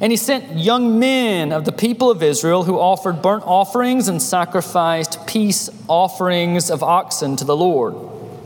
And 0.01 0.11
he 0.11 0.17
sent 0.17 0.59
young 0.59 0.99
men 0.99 1.53
of 1.53 1.65
the 1.65 1.71
people 1.71 2.11
of 2.11 2.25
Israel 2.25 2.65
who 2.65 2.77
offered 2.77 3.23
burnt 3.23 3.45
offerings 3.47 4.09
and 4.09 4.21
sacrificed 4.21 5.29
peace 5.29 5.71
offerings 5.87 6.73
of 6.73 6.83
oxen 6.83 7.37
to 7.37 7.45
the 7.45 7.57
Lord. 7.57 7.95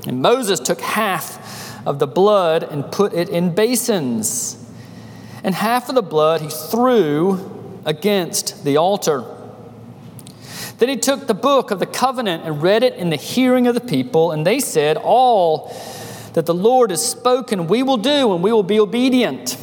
And 0.07 0.21
Moses 0.21 0.61
took 0.61 0.83
half 0.83 1.87
of 1.87 1.99
the 1.99 2.07
blood 2.07 2.63
and 2.63 2.93
put 2.93 3.15
it 3.15 3.31
in 3.31 3.55
basins, 3.55 4.63
and 5.43 5.55
half 5.55 5.89
of 5.89 5.95
the 5.95 6.03
blood 6.03 6.43
he 6.43 6.51
threw 6.51 7.81
against 7.87 8.65
the 8.65 8.77
altar. 8.77 9.25
Then 10.77 10.91
he 10.91 10.99
took 10.99 11.27
the 11.27 11.33
book 11.33 11.71
of 11.71 11.79
the 11.79 11.87
covenant 11.87 12.45
and 12.45 12.63
read 12.63 12.83
it 12.83 12.97
in 12.97 13.09
the 13.09 13.17
hearing 13.17 13.67
of 13.67 13.75
the 13.75 13.81
people, 13.81 14.31
and 14.31 14.47
they 14.47 14.61
said, 14.61 14.99
All 14.99 15.75
that 16.35 16.47
the 16.47 16.55
Lord 16.55 16.91
has 16.91 17.05
spoken, 17.05 17.67
we 17.67 17.83
will 17.83 17.97
do, 17.97 18.33
and 18.33 18.43
we 18.43 18.53
will 18.53 18.63
be 18.63 18.79
obedient. 18.79 19.57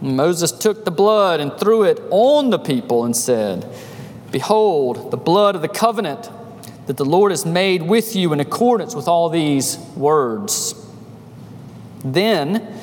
And 0.00 0.16
Moses 0.16 0.52
took 0.52 0.84
the 0.84 0.90
blood 0.90 1.40
and 1.40 1.52
threw 1.58 1.84
it 1.84 2.00
on 2.10 2.50
the 2.50 2.58
people 2.58 3.04
and 3.04 3.16
said, 3.16 3.66
Behold, 4.30 5.10
the 5.10 5.16
blood 5.16 5.54
of 5.54 5.62
the 5.62 5.68
covenant 5.68 6.30
that 6.86 6.96
the 6.96 7.04
Lord 7.04 7.32
has 7.32 7.46
made 7.46 7.82
with 7.82 8.14
you 8.14 8.32
in 8.32 8.40
accordance 8.40 8.94
with 8.94 9.08
all 9.08 9.28
these 9.28 9.78
words. 9.96 10.74
Then 12.04 12.80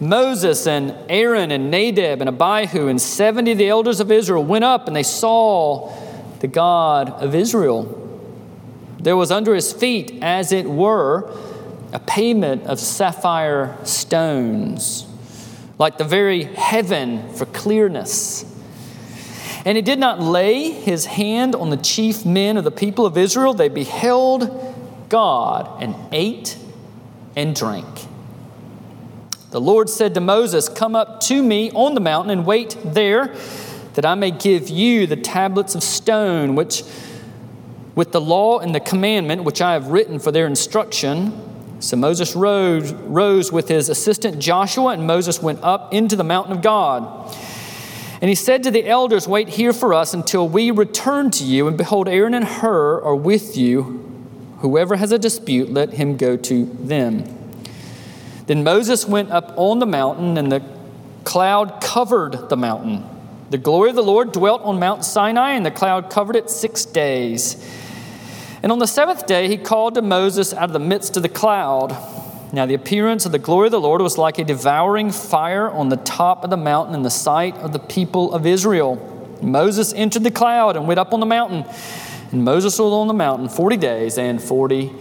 Moses 0.00 0.66
and 0.66 0.94
Aaron 1.08 1.50
and 1.50 1.70
Nadab 1.70 2.20
and 2.20 2.28
Abihu 2.28 2.88
and 2.88 3.00
70 3.00 3.52
of 3.52 3.58
the 3.58 3.68
elders 3.68 4.00
of 4.00 4.10
Israel 4.10 4.44
went 4.44 4.64
up 4.64 4.86
and 4.86 4.96
they 4.96 5.04
saw 5.04 5.92
the 6.40 6.48
God 6.48 7.10
of 7.10 7.34
Israel. 7.34 8.00
There 8.98 9.16
was 9.16 9.30
under 9.30 9.54
his 9.54 9.72
feet, 9.72 10.18
as 10.22 10.50
it 10.50 10.68
were, 10.68 11.30
a 11.94 12.00
pavement 12.00 12.64
of 12.64 12.80
sapphire 12.80 13.78
stones, 13.84 15.06
like 15.78 15.96
the 15.96 16.04
very 16.04 16.42
heaven 16.42 17.32
for 17.34 17.46
clearness. 17.46 18.44
And 19.64 19.76
he 19.76 19.82
did 19.82 20.00
not 20.00 20.20
lay 20.20 20.70
his 20.70 21.06
hand 21.06 21.54
on 21.54 21.70
the 21.70 21.76
chief 21.76 22.26
men 22.26 22.56
of 22.56 22.64
the 22.64 22.72
people 22.72 23.06
of 23.06 23.16
Israel. 23.16 23.54
They 23.54 23.68
beheld 23.68 24.74
God 25.08 25.82
and 25.82 25.94
ate 26.10 26.58
and 27.36 27.54
drank. 27.54 27.86
The 29.50 29.60
Lord 29.60 29.88
said 29.88 30.14
to 30.14 30.20
Moses, 30.20 30.68
Come 30.68 30.96
up 30.96 31.20
to 31.22 31.42
me 31.44 31.70
on 31.70 31.94
the 31.94 32.00
mountain 32.00 32.32
and 32.32 32.44
wait 32.44 32.76
there, 32.84 33.32
that 33.94 34.04
I 34.04 34.16
may 34.16 34.32
give 34.32 34.68
you 34.68 35.06
the 35.06 35.14
tablets 35.14 35.76
of 35.76 35.84
stone, 35.84 36.56
which 36.56 36.82
with 37.94 38.10
the 38.10 38.20
law 38.20 38.58
and 38.58 38.74
the 38.74 38.80
commandment 38.80 39.44
which 39.44 39.62
I 39.62 39.74
have 39.74 39.86
written 39.86 40.18
for 40.18 40.32
their 40.32 40.48
instruction. 40.48 41.53
So 41.84 41.98
Moses 41.98 42.34
rose, 42.34 42.94
rose 42.94 43.52
with 43.52 43.68
his 43.68 43.90
assistant 43.90 44.38
Joshua, 44.38 44.92
and 44.92 45.06
Moses 45.06 45.42
went 45.42 45.62
up 45.62 45.92
into 45.92 46.16
the 46.16 46.24
mountain 46.24 46.56
of 46.56 46.62
God. 46.62 47.36
And 48.22 48.30
he 48.30 48.34
said 48.34 48.62
to 48.62 48.70
the 48.70 48.86
elders, 48.86 49.28
Wait 49.28 49.50
here 49.50 49.74
for 49.74 49.92
us 49.92 50.14
until 50.14 50.48
we 50.48 50.70
return 50.70 51.30
to 51.32 51.44
you. 51.44 51.68
And 51.68 51.76
behold, 51.76 52.08
Aaron 52.08 52.32
and 52.32 52.46
Hur 52.46 53.02
are 53.02 53.14
with 53.14 53.58
you. 53.58 54.02
Whoever 54.60 54.96
has 54.96 55.12
a 55.12 55.18
dispute, 55.18 55.70
let 55.70 55.92
him 55.92 56.16
go 56.16 56.38
to 56.38 56.64
them. 56.64 57.24
Then 58.46 58.64
Moses 58.64 59.06
went 59.06 59.30
up 59.30 59.52
on 59.56 59.78
the 59.78 59.86
mountain, 59.86 60.38
and 60.38 60.50
the 60.50 60.62
cloud 61.24 61.82
covered 61.82 62.48
the 62.48 62.56
mountain. 62.56 63.04
The 63.50 63.58
glory 63.58 63.90
of 63.90 63.96
the 63.96 64.02
Lord 64.02 64.32
dwelt 64.32 64.62
on 64.62 64.78
Mount 64.78 65.04
Sinai, 65.04 65.50
and 65.50 65.66
the 65.66 65.70
cloud 65.70 66.08
covered 66.08 66.36
it 66.36 66.48
six 66.48 66.86
days. 66.86 67.62
And 68.64 68.72
on 68.72 68.78
the 68.78 68.86
seventh 68.86 69.26
day, 69.26 69.46
he 69.48 69.58
called 69.58 69.94
to 69.96 70.00
Moses 70.00 70.54
out 70.54 70.70
of 70.70 70.72
the 70.72 70.78
midst 70.78 71.18
of 71.18 71.22
the 71.22 71.28
cloud. 71.28 71.90
Now, 72.50 72.64
the 72.64 72.72
appearance 72.72 73.26
of 73.26 73.32
the 73.32 73.38
glory 73.38 73.66
of 73.66 73.72
the 73.72 73.78
Lord 73.78 74.00
was 74.00 74.16
like 74.16 74.38
a 74.38 74.44
devouring 74.44 75.10
fire 75.12 75.68
on 75.68 75.90
the 75.90 75.98
top 75.98 76.44
of 76.44 76.48
the 76.48 76.56
mountain 76.56 76.94
in 76.94 77.02
the 77.02 77.10
sight 77.10 77.54
of 77.58 77.74
the 77.74 77.78
people 77.78 78.32
of 78.32 78.46
Israel. 78.46 79.36
Moses 79.42 79.92
entered 79.92 80.24
the 80.24 80.30
cloud 80.30 80.76
and 80.76 80.88
went 80.88 80.98
up 80.98 81.12
on 81.12 81.20
the 81.20 81.26
mountain. 81.26 81.66
And 82.32 82.42
Moses 82.42 82.78
was 82.78 82.90
on 82.90 83.06
the 83.06 83.12
mountain 83.12 83.50
40 83.50 83.76
days 83.76 84.16
and 84.16 84.42
40 84.42 84.92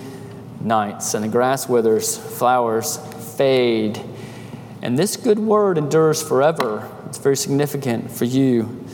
nights. 0.59 1.13
And 1.13 1.23
the 1.23 1.29
grass 1.29 1.69
withers, 1.69 2.17
flowers 2.17 2.97
fade. 3.37 3.97
And 4.81 4.99
this 4.99 5.15
good 5.15 5.39
word 5.39 5.77
endures 5.77 6.21
forever. 6.21 6.91
It's 7.05 7.17
very 7.17 7.37
significant 7.37 8.11
for 8.11 8.25
you 8.25 8.85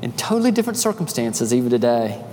in 0.00 0.12
totally 0.12 0.50
different 0.50 0.78
circumstances, 0.78 1.52
even 1.52 1.68
today. 1.68 2.24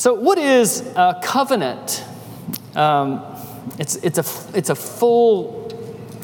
So, 0.00 0.14
what 0.14 0.38
is 0.38 0.80
a 0.96 1.20
covenant? 1.22 2.02
Um, 2.74 3.22
it's, 3.78 3.96
it's, 3.96 4.16
a, 4.16 4.56
it's 4.56 4.70
a 4.70 4.74
full 4.74 5.70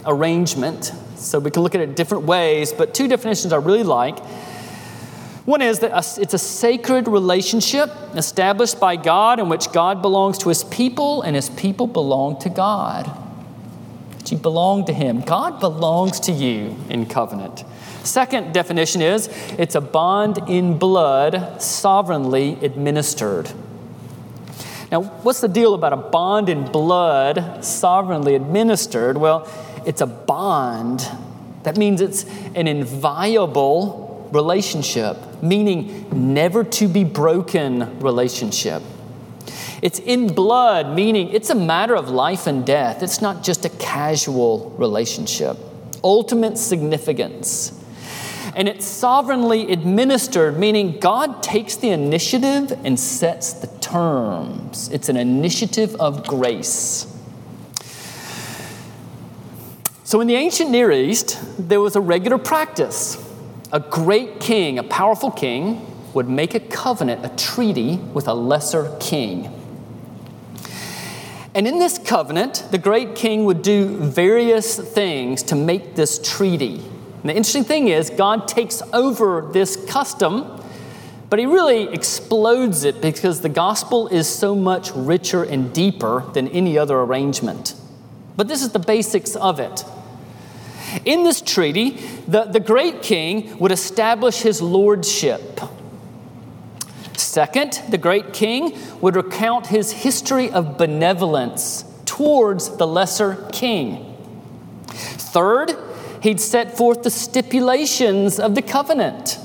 arrangement, 0.06 0.92
so 1.16 1.38
we 1.38 1.50
can 1.50 1.62
look 1.62 1.75
at 1.75 1.83
it 1.83 1.95
different 1.95 2.25
ways, 2.25 2.73
but 2.73 2.95
two 2.95 3.06
definitions 3.06 3.52
I 3.52 3.59
really 3.59 3.83
like. 3.83 4.18
One 5.45 5.61
is 5.61 5.80
that 5.80 5.92
it's 6.16 6.33
a 6.33 6.38
sacred 6.38 7.06
relationship 7.06 7.90
established 8.14 8.80
by 8.80 8.97
God 8.97 9.40
in 9.40 9.50
which 9.50 9.71
God 9.73 10.00
belongs 10.00 10.38
to 10.38 10.49
his 10.49 10.64
people 10.64 11.21
and 11.21 11.37
his 11.37 11.50
people 11.50 11.87
belong 11.87 12.38
to 12.38 12.49
God. 12.49 13.14
You 14.30 14.38
belong 14.38 14.87
to 14.87 14.95
him. 14.95 15.21
God 15.21 15.61
belongs 15.61 16.18
to 16.21 16.33
you 16.33 16.75
in 16.88 17.04
covenant. 17.04 17.62
Second 18.04 18.54
definition 18.54 19.02
is 19.02 19.28
it's 19.59 19.75
a 19.75 19.83
bond 19.83 20.38
in 20.49 20.78
blood, 20.78 21.61
sovereignly 21.61 22.59
administered. 22.62 23.52
Now, 24.90 25.02
what's 25.02 25.40
the 25.40 25.48
deal 25.48 25.74
about 25.74 25.92
a 25.92 25.96
bond 25.96 26.48
in 26.48 26.70
blood, 26.70 27.64
sovereignly 27.64 28.36
administered? 28.36 29.16
Well, 29.18 29.48
it's 29.84 30.00
a 30.00 30.06
bond. 30.06 31.08
That 31.64 31.76
means 31.76 32.00
it's 32.00 32.24
an 32.54 32.68
inviolable 32.68 34.28
relationship, 34.32 35.16
meaning 35.42 36.34
never 36.34 36.62
to 36.62 36.88
be 36.88 37.02
broken 37.02 37.98
relationship. 37.98 38.82
It's 39.82 39.98
in 39.98 40.32
blood, 40.32 40.94
meaning 40.94 41.30
it's 41.30 41.50
a 41.50 41.54
matter 41.54 41.96
of 41.96 42.08
life 42.08 42.46
and 42.46 42.64
death. 42.64 43.02
It's 43.02 43.20
not 43.20 43.42
just 43.42 43.64
a 43.64 43.68
casual 43.68 44.70
relationship. 44.78 45.56
Ultimate 46.02 46.58
significance. 46.58 47.72
And 48.54 48.68
it's 48.68 48.86
sovereignly 48.86 49.70
administered, 49.70 50.58
meaning 50.58 50.98
God 50.98 51.42
takes 51.42 51.76
the 51.76 51.90
initiative 51.90 52.72
and 52.84 52.98
sets 52.98 53.52
the 53.52 53.66
terms. 53.90 54.88
It's 54.88 55.08
an 55.08 55.16
initiative 55.16 55.94
of 55.96 56.26
grace. 56.26 57.06
So, 60.04 60.20
in 60.20 60.26
the 60.26 60.34
ancient 60.34 60.70
Near 60.70 60.92
East, 60.92 61.38
there 61.58 61.80
was 61.80 61.96
a 61.96 62.00
regular 62.00 62.38
practice 62.38 63.22
a 63.72 63.80
great 63.80 64.38
king, 64.38 64.78
a 64.78 64.84
powerful 64.84 65.30
king, 65.30 65.84
would 66.14 66.28
make 66.28 66.54
a 66.54 66.60
covenant, 66.60 67.24
a 67.26 67.28
treaty 67.36 67.96
with 68.14 68.28
a 68.28 68.34
lesser 68.34 68.96
king. 69.00 69.52
And 71.54 71.66
in 71.66 71.78
this 71.78 71.98
covenant, 71.98 72.64
the 72.70 72.78
great 72.78 73.14
king 73.14 73.44
would 73.44 73.62
do 73.62 73.96
various 73.98 74.78
things 74.78 75.42
to 75.44 75.54
make 75.56 75.94
this 75.94 76.18
treaty. 76.18 76.76
And 77.22 77.30
the 77.30 77.34
interesting 77.34 77.64
thing 77.64 77.88
is, 77.88 78.10
God 78.10 78.46
takes 78.46 78.82
over 78.92 79.48
this 79.52 79.76
custom, 79.86 80.62
but 81.28 81.38
he 81.38 81.47
really 81.47 81.92
explodes 81.92 82.85
it 82.85 83.00
because 83.00 83.40
the 83.40 83.49
gospel 83.49 84.09
is 84.09 84.28
so 84.28 84.54
much 84.54 84.90
richer 84.95 85.42
and 85.42 85.73
deeper 85.73 86.25
than 86.35 86.49
any 86.49 86.78
other 86.78 86.99
arrangement. 87.00 87.75
But 88.37 88.49
this 88.49 88.62
is 88.62 88.71
the 88.71 88.78
basics 88.78 89.35
of 89.35 89.59
it. 89.59 89.85
In 91.04 91.25
this 91.25 91.40
treaty, 91.40 91.90
the, 92.28 92.45
the 92.45 92.61
great 92.61 93.02
king 93.02 93.59
would 93.59 93.73
establish 93.73 94.42
his 94.42 94.62
lordship. 94.62 95.61
Second, 97.16 97.83
the 97.88 97.99
great 97.99 98.33
king 98.33 98.78
would 99.00 99.16
recount 99.16 99.66
his 99.66 99.90
history 99.90 100.50
of 100.50 100.78
benevolence 100.78 101.85
towards 102.04 102.76
the 102.76 102.87
lesser 102.87 103.49
king. 103.52 104.16
Third, 104.88 105.73
he'd 106.23 106.40
set 106.40 106.76
forth 106.76 107.02
the 107.02 107.11
stipulations 107.11 108.38
of 108.38 108.54
the 108.54 108.62
covenant. 108.62 109.38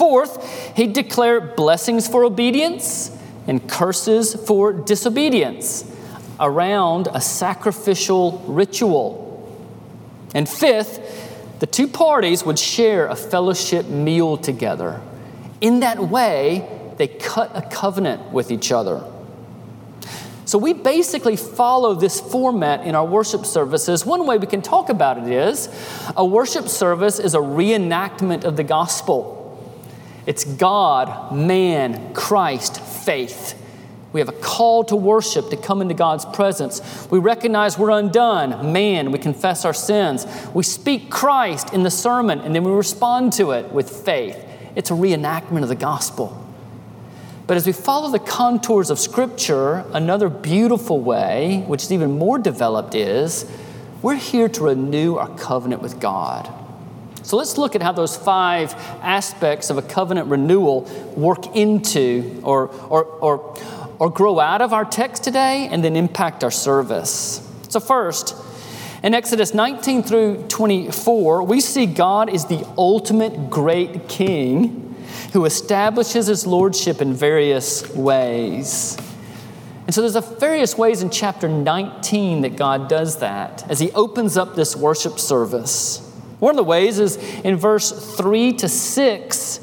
Fourth, 0.00 0.76
he'd 0.78 0.94
declare 0.94 1.42
blessings 1.42 2.08
for 2.08 2.24
obedience 2.24 3.14
and 3.46 3.68
curses 3.68 4.34
for 4.34 4.72
disobedience 4.72 5.84
around 6.40 7.06
a 7.12 7.20
sacrificial 7.20 8.42
ritual. 8.46 9.28
And 10.34 10.48
fifth, 10.48 11.58
the 11.58 11.66
two 11.66 11.86
parties 11.86 12.46
would 12.46 12.58
share 12.58 13.08
a 13.08 13.14
fellowship 13.14 13.88
meal 13.88 14.38
together. 14.38 15.02
In 15.60 15.80
that 15.80 15.98
way, 15.98 16.66
they 16.96 17.06
cut 17.06 17.50
a 17.54 17.60
covenant 17.60 18.32
with 18.32 18.50
each 18.50 18.72
other. 18.72 19.04
So 20.46 20.56
we 20.56 20.72
basically 20.72 21.36
follow 21.36 21.94
this 21.94 22.20
format 22.20 22.86
in 22.86 22.94
our 22.94 23.04
worship 23.04 23.44
services. 23.44 24.06
One 24.06 24.26
way 24.26 24.38
we 24.38 24.46
can 24.46 24.62
talk 24.62 24.88
about 24.88 25.18
it 25.18 25.28
is 25.30 25.68
a 26.16 26.24
worship 26.24 26.68
service 26.68 27.18
is 27.18 27.34
a 27.34 27.38
reenactment 27.38 28.44
of 28.44 28.56
the 28.56 28.64
gospel. 28.64 29.36
It's 30.30 30.44
God, 30.44 31.34
man, 31.34 32.14
Christ, 32.14 32.80
faith. 32.80 33.60
We 34.12 34.20
have 34.20 34.28
a 34.28 34.40
call 34.40 34.84
to 34.84 34.94
worship, 34.94 35.50
to 35.50 35.56
come 35.56 35.82
into 35.82 35.92
God's 35.92 36.24
presence. 36.24 37.08
We 37.10 37.18
recognize 37.18 37.76
we're 37.76 37.90
undone. 37.90 38.72
Man, 38.72 39.10
we 39.10 39.18
confess 39.18 39.64
our 39.64 39.74
sins. 39.74 40.24
We 40.54 40.62
speak 40.62 41.10
Christ 41.10 41.74
in 41.74 41.82
the 41.82 41.90
sermon, 41.90 42.38
and 42.42 42.54
then 42.54 42.62
we 42.62 42.70
respond 42.70 43.32
to 43.32 43.50
it 43.50 43.72
with 43.72 43.90
faith. 43.90 44.38
It's 44.76 44.92
a 44.92 44.94
reenactment 44.94 45.64
of 45.64 45.68
the 45.68 45.74
gospel. 45.74 46.46
But 47.48 47.56
as 47.56 47.66
we 47.66 47.72
follow 47.72 48.12
the 48.12 48.20
contours 48.20 48.88
of 48.88 49.00
Scripture, 49.00 49.84
another 49.92 50.28
beautiful 50.28 51.00
way, 51.00 51.64
which 51.66 51.82
is 51.82 51.90
even 51.90 52.18
more 52.18 52.38
developed, 52.38 52.94
is 52.94 53.50
we're 54.00 54.14
here 54.14 54.48
to 54.50 54.62
renew 54.62 55.16
our 55.16 55.36
covenant 55.36 55.82
with 55.82 55.98
God. 55.98 56.59
So 57.30 57.36
let's 57.36 57.56
look 57.56 57.76
at 57.76 57.82
how 57.82 57.92
those 57.92 58.16
five 58.16 58.74
aspects 59.02 59.70
of 59.70 59.78
a 59.78 59.82
covenant 59.82 60.26
renewal 60.26 60.80
work 61.14 61.54
into 61.54 62.40
or, 62.42 62.70
or, 62.88 63.04
or, 63.04 63.56
or 64.00 64.10
grow 64.10 64.40
out 64.40 64.60
of 64.60 64.72
our 64.72 64.84
text 64.84 65.22
today 65.22 65.68
and 65.70 65.84
then 65.84 65.94
impact 65.94 66.42
our 66.42 66.50
service. 66.50 67.48
So, 67.68 67.78
first, 67.78 68.34
in 69.04 69.14
Exodus 69.14 69.54
19 69.54 70.02
through 70.02 70.46
24, 70.48 71.44
we 71.44 71.60
see 71.60 71.86
God 71.86 72.30
is 72.30 72.46
the 72.46 72.66
ultimate 72.76 73.48
great 73.48 74.08
king 74.08 74.96
who 75.32 75.44
establishes 75.44 76.26
his 76.26 76.48
lordship 76.48 77.00
in 77.00 77.14
various 77.14 77.88
ways. 77.94 78.96
And 79.86 79.94
so 79.94 80.00
there's 80.00 80.16
a 80.16 80.20
various 80.20 80.76
ways 80.76 81.00
in 81.00 81.10
chapter 81.10 81.48
19 81.48 82.40
that 82.40 82.56
God 82.56 82.88
does 82.88 83.20
that 83.20 83.70
as 83.70 83.78
he 83.78 83.92
opens 83.92 84.36
up 84.36 84.56
this 84.56 84.74
worship 84.74 85.20
service. 85.20 86.08
One 86.40 86.50
of 86.50 86.56
the 86.56 86.64
ways 86.64 86.98
is 86.98 87.16
in 87.44 87.56
verse 87.56 88.16
3 88.16 88.54
to 88.54 88.68
6 88.68 89.60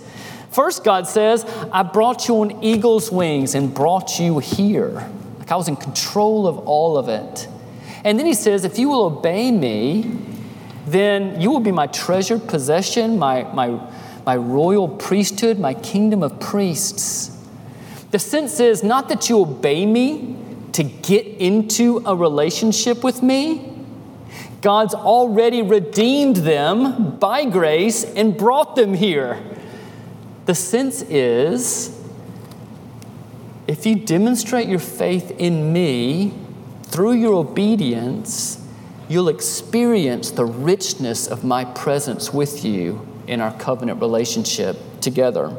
First, 0.58 0.84
God 0.84 1.06
says, 1.06 1.46
I 1.72 1.84
brought 1.84 2.28
you 2.28 2.42
on 2.42 2.64
eagle's 2.64 3.12
wings 3.12 3.54
and 3.54 3.72
brought 3.72 4.20
you 4.20 4.40
here. 4.40 5.08
Like 5.38 5.52
I 5.52 5.56
was 5.56 5.68
in 5.68 5.76
control 5.76 6.48
of 6.48 6.58
all 6.68 6.98
of 6.98 7.10
it. 7.10 7.48
And 8.04 8.18
then 8.18 8.26
He 8.26 8.34
says, 8.34 8.66
If 8.66 8.80
you 8.80 8.90
will 8.90 9.04
obey 9.04 9.52
me, 9.52 10.18
then 10.88 11.40
you 11.40 11.52
will 11.52 11.60
be 11.60 11.72
my 11.72 11.86
treasured 11.86 12.48
possession, 12.48 13.20
my, 13.20 13.44
my, 13.54 13.80
my 14.26 14.36
royal 14.36 14.88
priesthood, 14.88 15.60
my 15.60 15.76
kingdom 15.76 16.24
of 16.24 16.40
priests. 16.40 17.38
The 18.10 18.18
sense 18.18 18.60
is 18.60 18.84
not 18.84 19.10
that 19.10 19.30
you 19.30 19.40
obey 19.42 19.86
me 19.86 20.38
to 20.72 20.82
get 20.82 21.28
into 21.28 22.02
a 22.04 22.16
relationship 22.16 23.04
with 23.04 23.22
me. 23.22 23.77
God's 24.68 24.96
already 24.96 25.62
redeemed 25.62 26.36
them 26.36 27.16
by 27.20 27.46
grace 27.46 28.04
and 28.04 28.36
brought 28.36 28.76
them 28.76 28.94
here. 28.94 29.42
The 30.46 30.54
sense 30.54 31.04
is 31.04 31.98
if 33.66 33.86
you 33.86 33.96
demonstrate 33.96 34.68
your 34.68 34.80
faith 34.80 35.32
in 35.40 35.72
me 35.72 36.34
through 36.84 37.14
your 37.14 37.36
obedience, 37.36 38.62
you'll 39.08 39.30
experience 39.30 40.32
the 40.32 40.44
richness 40.44 41.28
of 41.28 41.46
my 41.46 41.64
presence 41.64 42.34
with 42.34 42.66
you 42.66 43.08
in 43.26 43.40
our 43.40 43.58
covenant 43.60 44.02
relationship 44.02 44.76
together. 45.00 45.56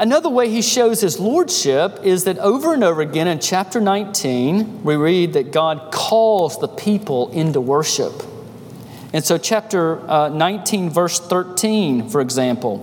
Another 0.00 0.30
way 0.30 0.48
he 0.48 0.62
shows 0.62 1.02
his 1.02 1.20
lordship 1.20 2.00
is 2.04 2.24
that 2.24 2.38
over 2.38 2.72
and 2.72 2.82
over 2.82 3.02
again 3.02 3.28
in 3.28 3.38
chapter 3.38 3.82
19, 3.82 4.82
we 4.82 4.96
read 4.96 5.34
that 5.34 5.52
God 5.52 5.92
calls 5.92 6.58
the 6.58 6.68
people 6.68 7.30
into 7.32 7.60
worship. 7.60 8.22
And 9.12 9.22
so, 9.22 9.36
chapter 9.36 10.00
uh, 10.10 10.30
19, 10.30 10.88
verse 10.88 11.20
13, 11.20 12.08
for 12.08 12.22
example, 12.22 12.78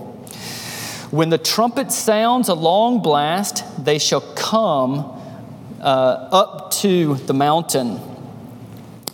when 1.10 1.28
the 1.30 1.38
trumpet 1.38 1.90
sounds 1.90 2.48
a 2.48 2.54
long 2.54 3.02
blast, 3.02 3.64
they 3.84 3.98
shall 3.98 4.20
come 4.36 4.98
uh, 5.80 5.82
up 5.82 6.70
to 6.70 7.16
the 7.16 7.34
mountain. 7.34 7.98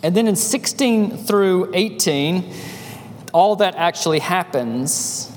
And 0.03 0.15
then 0.15 0.27
in 0.27 0.35
16 0.35 1.17
through 1.17 1.71
18, 1.73 2.53
all 3.33 3.55
that 3.55 3.73
actually 3.73 4.19
happens. 4.19 5.34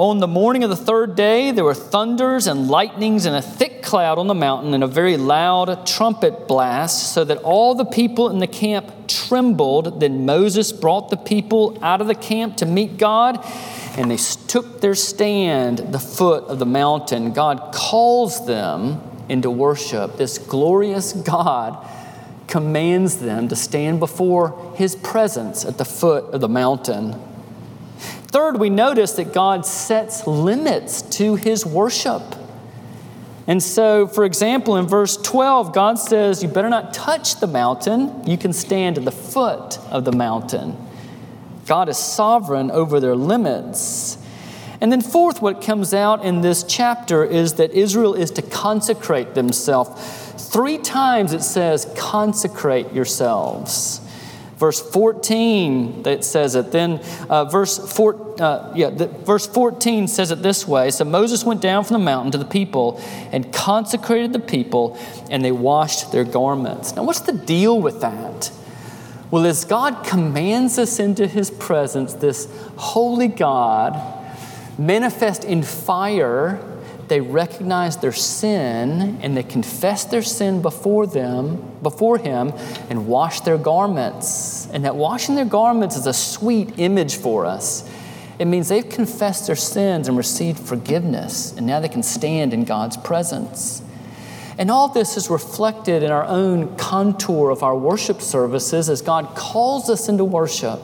On 0.00 0.18
the 0.18 0.26
morning 0.26 0.64
of 0.64 0.70
the 0.70 0.76
third 0.76 1.14
day, 1.14 1.50
there 1.50 1.62
were 1.62 1.74
thunders 1.74 2.46
and 2.46 2.68
lightnings 2.68 3.26
and 3.26 3.36
a 3.36 3.42
thick 3.42 3.82
cloud 3.82 4.18
on 4.18 4.28
the 4.28 4.34
mountain 4.34 4.72
and 4.72 4.82
a 4.82 4.86
very 4.86 5.18
loud 5.18 5.86
trumpet 5.86 6.48
blast, 6.48 7.12
so 7.12 7.22
that 7.22 7.36
all 7.42 7.74
the 7.74 7.84
people 7.84 8.30
in 8.30 8.38
the 8.38 8.46
camp 8.46 8.90
trembled. 9.08 10.00
Then 10.00 10.24
Moses 10.24 10.72
brought 10.72 11.10
the 11.10 11.18
people 11.18 11.78
out 11.82 12.00
of 12.00 12.06
the 12.06 12.14
camp 12.14 12.56
to 12.56 12.64
meet 12.64 12.96
God, 12.96 13.44
and 13.98 14.10
they 14.10 14.16
took 14.16 14.80
their 14.80 14.94
stand 14.94 15.80
at 15.80 15.92
the 15.92 15.98
foot 15.98 16.44
of 16.44 16.58
the 16.58 16.64
mountain. 16.64 17.34
God 17.34 17.74
calls 17.74 18.46
them 18.46 19.02
into 19.28 19.50
worship. 19.50 20.16
This 20.16 20.38
glorious 20.38 21.12
God 21.12 21.76
commands 22.46 23.16
them 23.16 23.48
to 23.48 23.54
stand 23.54 24.00
before 24.00 24.74
his 24.76 24.96
presence 24.96 25.66
at 25.66 25.76
the 25.76 25.84
foot 25.84 26.24
of 26.32 26.40
the 26.40 26.48
mountain. 26.48 27.20
Third, 28.30 28.60
we 28.60 28.70
notice 28.70 29.12
that 29.14 29.32
God 29.32 29.66
sets 29.66 30.24
limits 30.24 31.02
to 31.02 31.34
his 31.34 31.66
worship. 31.66 32.22
And 33.48 33.60
so, 33.60 34.06
for 34.06 34.24
example, 34.24 34.76
in 34.76 34.86
verse 34.86 35.16
12, 35.16 35.74
God 35.74 35.98
says, 35.98 36.40
You 36.40 36.48
better 36.48 36.68
not 36.68 36.94
touch 36.94 37.40
the 37.40 37.48
mountain. 37.48 38.24
You 38.28 38.38
can 38.38 38.52
stand 38.52 38.98
at 38.98 39.04
the 39.04 39.10
foot 39.10 39.80
of 39.90 40.04
the 40.04 40.12
mountain. 40.12 40.76
God 41.66 41.88
is 41.88 41.98
sovereign 41.98 42.70
over 42.70 43.00
their 43.00 43.16
limits. 43.16 44.16
And 44.80 44.92
then, 44.92 45.00
fourth, 45.00 45.42
what 45.42 45.60
comes 45.60 45.92
out 45.92 46.24
in 46.24 46.40
this 46.40 46.62
chapter 46.62 47.24
is 47.24 47.54
that 47.54 47.72
Israel 47.72 48.14
is 48.14 48.30
to 48.32 48.42
consecrate 48.42 49.34
themselves. 49.34 49.90
Three 50.52 50.78
times 50.78 51.32
it 51.32 51.42
says, 51.42 51.92
Consecrate 51.96 52.92
yourselves. 52.92 54.00
Verse 54.60 54.78
14, 54.78 56.02
that 56.02 56.22
says 56.22 56.54
it. 56.54 56.70
Then 56.70 57.00
uh, 57.30 57.46
verse, 57.46 57.78
four, 57.78 58.38
uh, 58.38 58.70
yeah, 58.76 58.90
the, 58.90 59.06
verse 59.06 59.46
14 59.46 60.06
says 60.06 60.30
it 60.30 60.42
this 60.42 60.68
way 60.68 60.90
So 60.90 61.06
Moses 61.06 61.44
went 61.44 61.62
down 61.62 61.82
from 61.82 61.94
the 61.94 62.04
mountain 62.04 62.32
to 62.32 62.38
the 62.38 62.44
people 62.44 63.00
and 63.32 63.50
consecrated 63.54 64.34
the 64.34 64.38
people, 64.38 64.98
and 65.30 65.42
they 65.42 65.50
washed 65.50 66.12
their 66.12 66.24
garments. 66.24 66.94
Now, 66.94 67.04
what's 67.04 67.20
the 67.20 67.32
deal 67.32 67.80
with 67.80 68.02
that? 68.02 68.52
Well, 69.30 69.46
as 69.46 69.64
God 69.64 70.04
commands 70.04 70.78
us 70.78 70.98
into 70.98 71.26
his 71.26 71.50
presence, 71.50 72.12
this 72.12 72.46
holy 72.76 73.28
God, 73.28 73.98
manifest 74.78 75.42
in 75.42 75.62
fire, 75.62 76.58
they 77.10 77.20
recognize 77.20 77.98
their 77.98 78.12
sin 78.12 79.18
and 79.20 79.36
they 79.36 79.42
confess 79.42 80.04
their 80.04 80.22
sin 80.22 80.62
before 80.62 81.06
them, 81.06 81.78
before 81.82 82.16
him, 82.16 82.52
and 82.88 83.06
wash 83.08 83.40
their 83.40 83.58
garments. 83.58 84.68
And 84.72 84.84
that 84.84 84.94
washing 84.94 85.34
their 85.34 85.44
garments 85.44 85.96
is 85.96 86.06
a 86.06 86.14
sweet 86.14 86.78
image 86.78 87.16
for 87.16 87.44
us. 87.44 87.86
It 88.38 88.46
means 88.46 88.68
they've 88.68 88.88
confessed 88.88 89.48
their 89.48 89.56
sins 89.56 90.08
and 90.08 90.16
received 90.16 90.60
forgiveness, 90.60 91.52
and 91.54 91.66
now 91.66 91.80
they 91.80 91.88
can 91.88 92.02
stand 92.02 92.54
in 92.54 92.64
God's 92.64 92.96
presence. 92.96 93.82
And 94.56 94.70
all 94.70 94.88
this 94.88 95.16
is 95.16 95.28
reflected 95.28 96.02
in 96.02 96.10
our 96.10 96.24
own 96.24 96.76
contour 96.76 97.50
of 97.50 97.62
our 97.62 97.76
worship 97.76 98.22
services 98.22 98.88
as 98.88 99.02
God 99.02 99.34
calls 99.34 99.90
us 99.90 100.08
into 100.08 100.24
worship. 100.24 100.80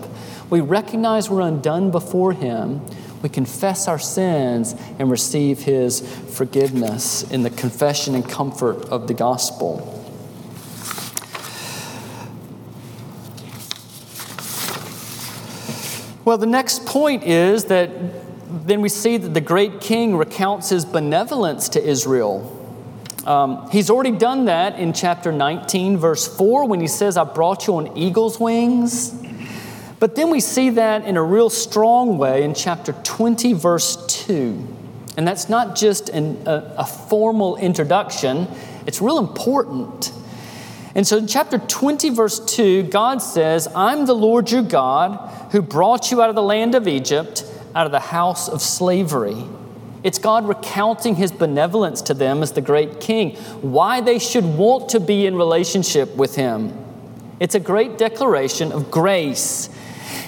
We 0.50 0.60
recognize 0.60 1.30
we're 1.30 1.40
undone 1.40 1.90
before 1.90 2.32
Him 2.32 2.82
we 3.26 3.30
confess 3.30 3.88
our 3.88 3.98
sins 3.98 4.76
and 5.00 5.10
receive 5.10 5.58
His 5.58 5.98
forgiveness 6.36 7.28
in 7.28 7.42
the 7.42 7.50
confession 7.50 8.14
and 8.14 8.28
comfort 8.28 8.84
of 8.84 9.08
the 9.08 9.14
gospel. 9.14 9.92
Well, 16.24 16.38
the 16.38 16.46
next 16.46 16.86
point 16.86 17.24
is 17.24 17.64
that 17.64 17.90
then 18.64 18.80
we 18.80 18.88
see 18.88 19.16
that 19.16 19.34
the 19.34 19.40
great 19.40 19.80
king 19.80 20.16
recounts 20.16 20.68
his 20.68 20.84
benevolence 20.84 21.68
to 21.70 21.84
Israel. 21.84 22.52
Um, 23.26 23.68
he's 23.70 23.90
already 23.90 24.12
done 24.12 24.44
that 24.44 24.78
in 24.78 24.92
chapter 24.92 25.32
19, 25.32 25.96
verse 25.96 26.28
4, 26.28 26.68
when 26.68 26.80
he 26.80 26.86
says, 26.86 27.16
I 27.16 27.24
brought 27.24 27.66
you 27.66 27.74
on 27.74 27.96
eagle's 27.98 28.38
wings. 28.38 29.20
But 29.98 30.14
then 30.14 30.30
we 30.30 30.40
see 30.40 30.70
that 30.70 31.04
in 31.04 31.16
a 31.16 31.22
real 31.22 31.48
strong 31.48 32.18
way 32.18 32.42
in 32.42 32.54
chapter 32.54 32.92
20, 32.92 33.54
verse 33.54 34.24
2. 34.24 34.76
And 35.16 35.26
that's 35.26 35.48
not 35.48 35.74
just 35.74 36.10
an, 36.10 36.42
a, 36.46 36.74
a 36.78 36.86
formal 36.86 37.56
introduction, 37.56 38.46
it's 38.86 39.00
real 39.00 39.18
important. 39.18 40.12
And 40.94 41.06
so 41.06 41.18
in 41.18 41.26
chapter 41.26 41.58
20, 41.58 42.10
verse 42.10 42.40
2, 42.40 42.84
God 42.84 43.20
says, 43.20 43.68
I'm 43.74 44.06
the 44.06 44.14
Lord 44.14 44.50
your 44.50 44.62
God 44.62 45.52
who 45.52 45.62
brought 45.62 46.10
you 46.10 46.22
out 46.22 46.28
of 46.28 46.34
the 46.34 46.42
land 46.42 46.74
of 46.74 46.86
Egypt, 46.86 47.44
out 47.74 47.86
of 47.86 47.92
the 47.92 48.00
house 48.00 48.48
of 48.48 48.60
slavery. 48.60 49.44
It's 50.02 50.18
God 50.18 50.46
recounting 50.46 51.16
his 51.16 51.32
benevolence 51.32 52.00
to 52.02 52.14
them 52.14 52.42
as 52.42 52.52
the 52.52 52.60
great 52.60 53.00
king, 53.00 53.36
why 53.60 54.00
they 54.00 54.18
should 54.18 54.44
want 54.44 54.90
to 54.90 55.00
be 55.00 55.26
in 55.26 55.34
relationship 55.34 56.14
with 56.16 56.36
him. 56.36 56.72
It's 57.40 57.54
a 57.54 57.60
great 57.60 57.98
declaration 57.98 58.72
of 58.72 58.90
grace 58.90 59.68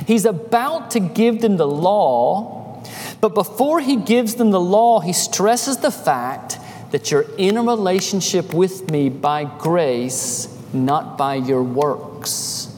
He's 0.09 0.25
about 0.25 0.92
to 0.92 1.01
give 1.01 1.42
them 1.42 1.59
the 1.59 1.66
law, 1.66 2.83
but 3.21 3.35
before 3.35 3.81
he 3.81 3.97
gives 3.97 4.37
them 4.37 4.53
the 4.53 4.59
law, 4.59 5.01
he 5.01 5.12
stresses 5.12 5.77
the 5.77 5.90
fact 5.90 6.57
that 6.92 7.11
you're 7.11 7.27
in 7.37 7.59
a 7.59 7.62
relationship 7.62 8.55
with 8.55 8.90
me 8.90 9.11
by 9.11 9.44
grace, 9.44 10.49
not 10.73 11.18
by 11.18 11.35
your 11.35 11.62
works. 11.62 12.75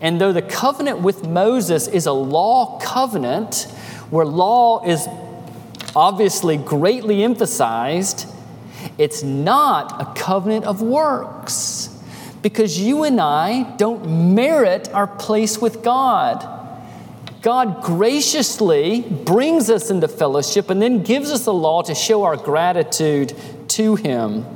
And 0.00 0.18
though 0.18 0.32
the 0.32 0.40
covenant 0.40 1.00
with 1.00 1.28
Moses 1.28 1.88
is 1.88 2.06
a 2.06 2.12
law 2.12 2.80
covenant, 2.80 3.64
where 4.08 4.24
law 4.24 4.82
is 4.86 5.06
obviously 5.94 6.56
greatly 6.56 7.22
emphasized, 7.22 8.26
it's 8.96 9.22
not 9.22 10.00
a 10.00 10.18
covenant 10.18 10.64
of 10.64 10.80
works 10.80 11.90
because 12.40 12.80
you 12.80 13.04
and 13.04 13.20
I 13.20 13.76
don't 13.76 14.34
merit 14.34 14.88
our 14.94 15.06
place 15.06 15.58
with 15.58 15.84
God. 15.84 16.60
God 17.42 17.82
graciously 17.82 19.00
brings 19.00 19.68
us 19.68 19.90
into 19.90 20.06
fellowship 20.06 20.70
and 20.70 20.80
then 20.80 21.02
gives 21.02 21.28
us 21.32 21.44
the 21.44 21.52
law 21.52 21.82
to 21.82 21.92
show 21.92 22.22
our 22.22 22.36
gratitude 22.36 23.34
to 23.70 23.96
Him. 23.96 24.46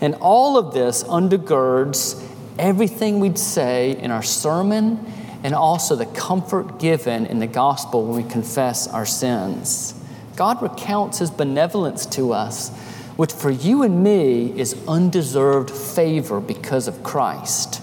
And 0.00 0.14
all 0.14 0.56
of 0.56 0.72
this 0.72 1.04
undergirds 1.04 2.26
everything 2.58 3.20
we'd 3.20 3.38
say 3.38 3.98
in 3.98 4.10
our 4.10 4.22
sermon 4.22 5.04
and 5.44 5.54
also 5.54 5.94
the 5.94 6.06
comfort 6.06 6.78
given 6.80 7.26
in 7.26 7.38
the 7.38 7.46
gospel 7.46 8.06
when 8.06 8.24
we 8.24 8.30
confess 8.30 8.88
our 8.88 9.04
sins. 9.04 9.94
God 10.34 10.62
recounts 10.62 11.18
His 11.18 11.30
benevolence 11.30 12.06
to 12.06 12.32
us, 12.32 12.70
which 13.16 13.32
for 13.32 13.50
you 13.50 13.82
and 13.82 14.02
me 14.02 14.58
is 14.58 14.74
undeserved 14.88 15.70
favor 15.70 16.40
because 16.40 16.88
of 16.88 17.02
Christ. 17.02 17.81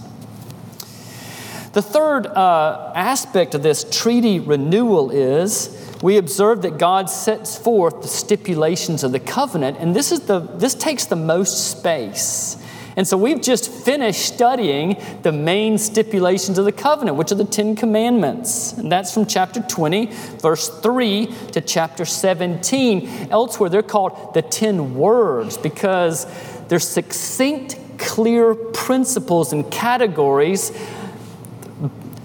The 1.80 1.84
third 1.84 2.28
uh, 2.28 2.92
aspect 2.94 3.56
of 3.56 3.64
this 3.64 3.86
treaty 3.90 4.42
renewal 4.42 5.12
is 5.12 5.96
we 6.02 6.18
observe 6.18 6.64
that 6.64 6.78
God 6.78 7.10
sets 7.10 7.58
forth 7.58 8.02
the 8.02 8.10
stipulations 8.10 9.06
of 9.06 9.14
the 9.14 9.20
covenant, 9.22 9.78
and 9.80 9.96
this, 9.96 10.12
is 10.12 10.20
the, 10.24 10.40
this 10.40 10.76
takes 10.76 11.06
the 11.06 11.16
most 11.16 11.72
space. 11.72 12.62
And 12.98 13.08
so 13.08 13.16
we've 13.16 13.42
just 13.42 13.72
finished 13.72 14.26
studying 14.26 15.02
the 15.22 15.32
main 15.32 15.78
stipulations 15.78 16.58
of 16.58 16.66
the 16.66 16.74
covenant, 16.74 17.16
which 17.16 17.32
are 17.32 17.36
the 17.36 17.46
Ten 17.46 17.78
Commandments. 17.78 18.74
And 18.74 18.92
that's 18.92 19.14
from 19.14 19.26
chapter 19.26 19.62
20, 19.62 20.08
verse 20.40 20.68
3 20.68 21.28
to 21.54 21.62
chapter 21.62 22.04
17. 22.04 23.30
Elsewhere, 23.32 23.70
they're 23.70 23.84
called 23.84 24.34
the 24.34 24.42
Ten 24.42 24.96
Words 24.96 25.58
because 25.58 26.28
they're 26.68 26.78
succinct, 26.78 27.78
clear 27.98 28.54
principles 28.54 29.54
and 29.54 29.72
categories 29.72 30.74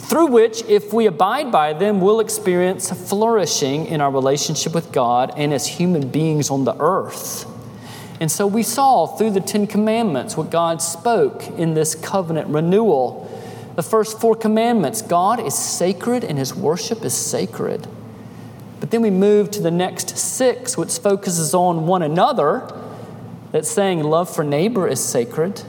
through 0.05 0.27
which, 0.27 0.63
if 0.65 0.93
we 0.93 1.07
abide 1.07 1.51
by 1.51 1.73
them, 1.73 2.01
we'll 2.01 2.21
experience 2.21 2.91
flourishing 3.09 3.87
in 3.87 4.01
our 4.01 4.11
relationship 4.11 4.75
with 4.75 4.93
God 4.93 5.33
and 5.37 5.53
as 5.53 5.67
human 5.67 6.09
beings 6.09 6.51
on 6.51 6.65
the 6.65 6.77
earth. 6.79 7.47
And 8.21 8.31
so 8.31 8.47
we 8.47 8.63
saw 8.63 9.07
through 9.07 9.31
the 9.31 9.41
Ten 9.41 9.67
Commandments 9.67 10.37
what 10.37 10.51
God 10.51 10.83
spoke 10.83 11.49
in 11.59 11.75
this 11.75 11.95
covenant 11.95 12.49
renewal. 12.49 13.31
The 13.77 13.83
first 13.83 14.21
four 14.21 14.37
commandments 14.37 15.01
God 15.03 15.41
is 15.41 15.55
sacred 15.55 16.23
and 16.23 16.39
his 16.39 16.55
worship 16.55 17.03
is 17.03 17.15
sacred. 17.15 17.89
But 18.81 18.91
then 18.91 19.01
we 19.01 19.11
move 19.11 19.51
to 19.53 19.63
the 19.63 19.71
next 19.71 20.19
six, 20.19 20.77
which 20.77 20.99
focuses 20.99 21.55
on 21.55 21.87
one 21.87 22.03
another, 22.03 22.71
that's 23.53 23.71
saying 23.71 24.03
love 24.05 24.29
for 24.29 24.45
neighbor 24.45 24.87
is 24.87 25.03
sacred. 25.03 25.63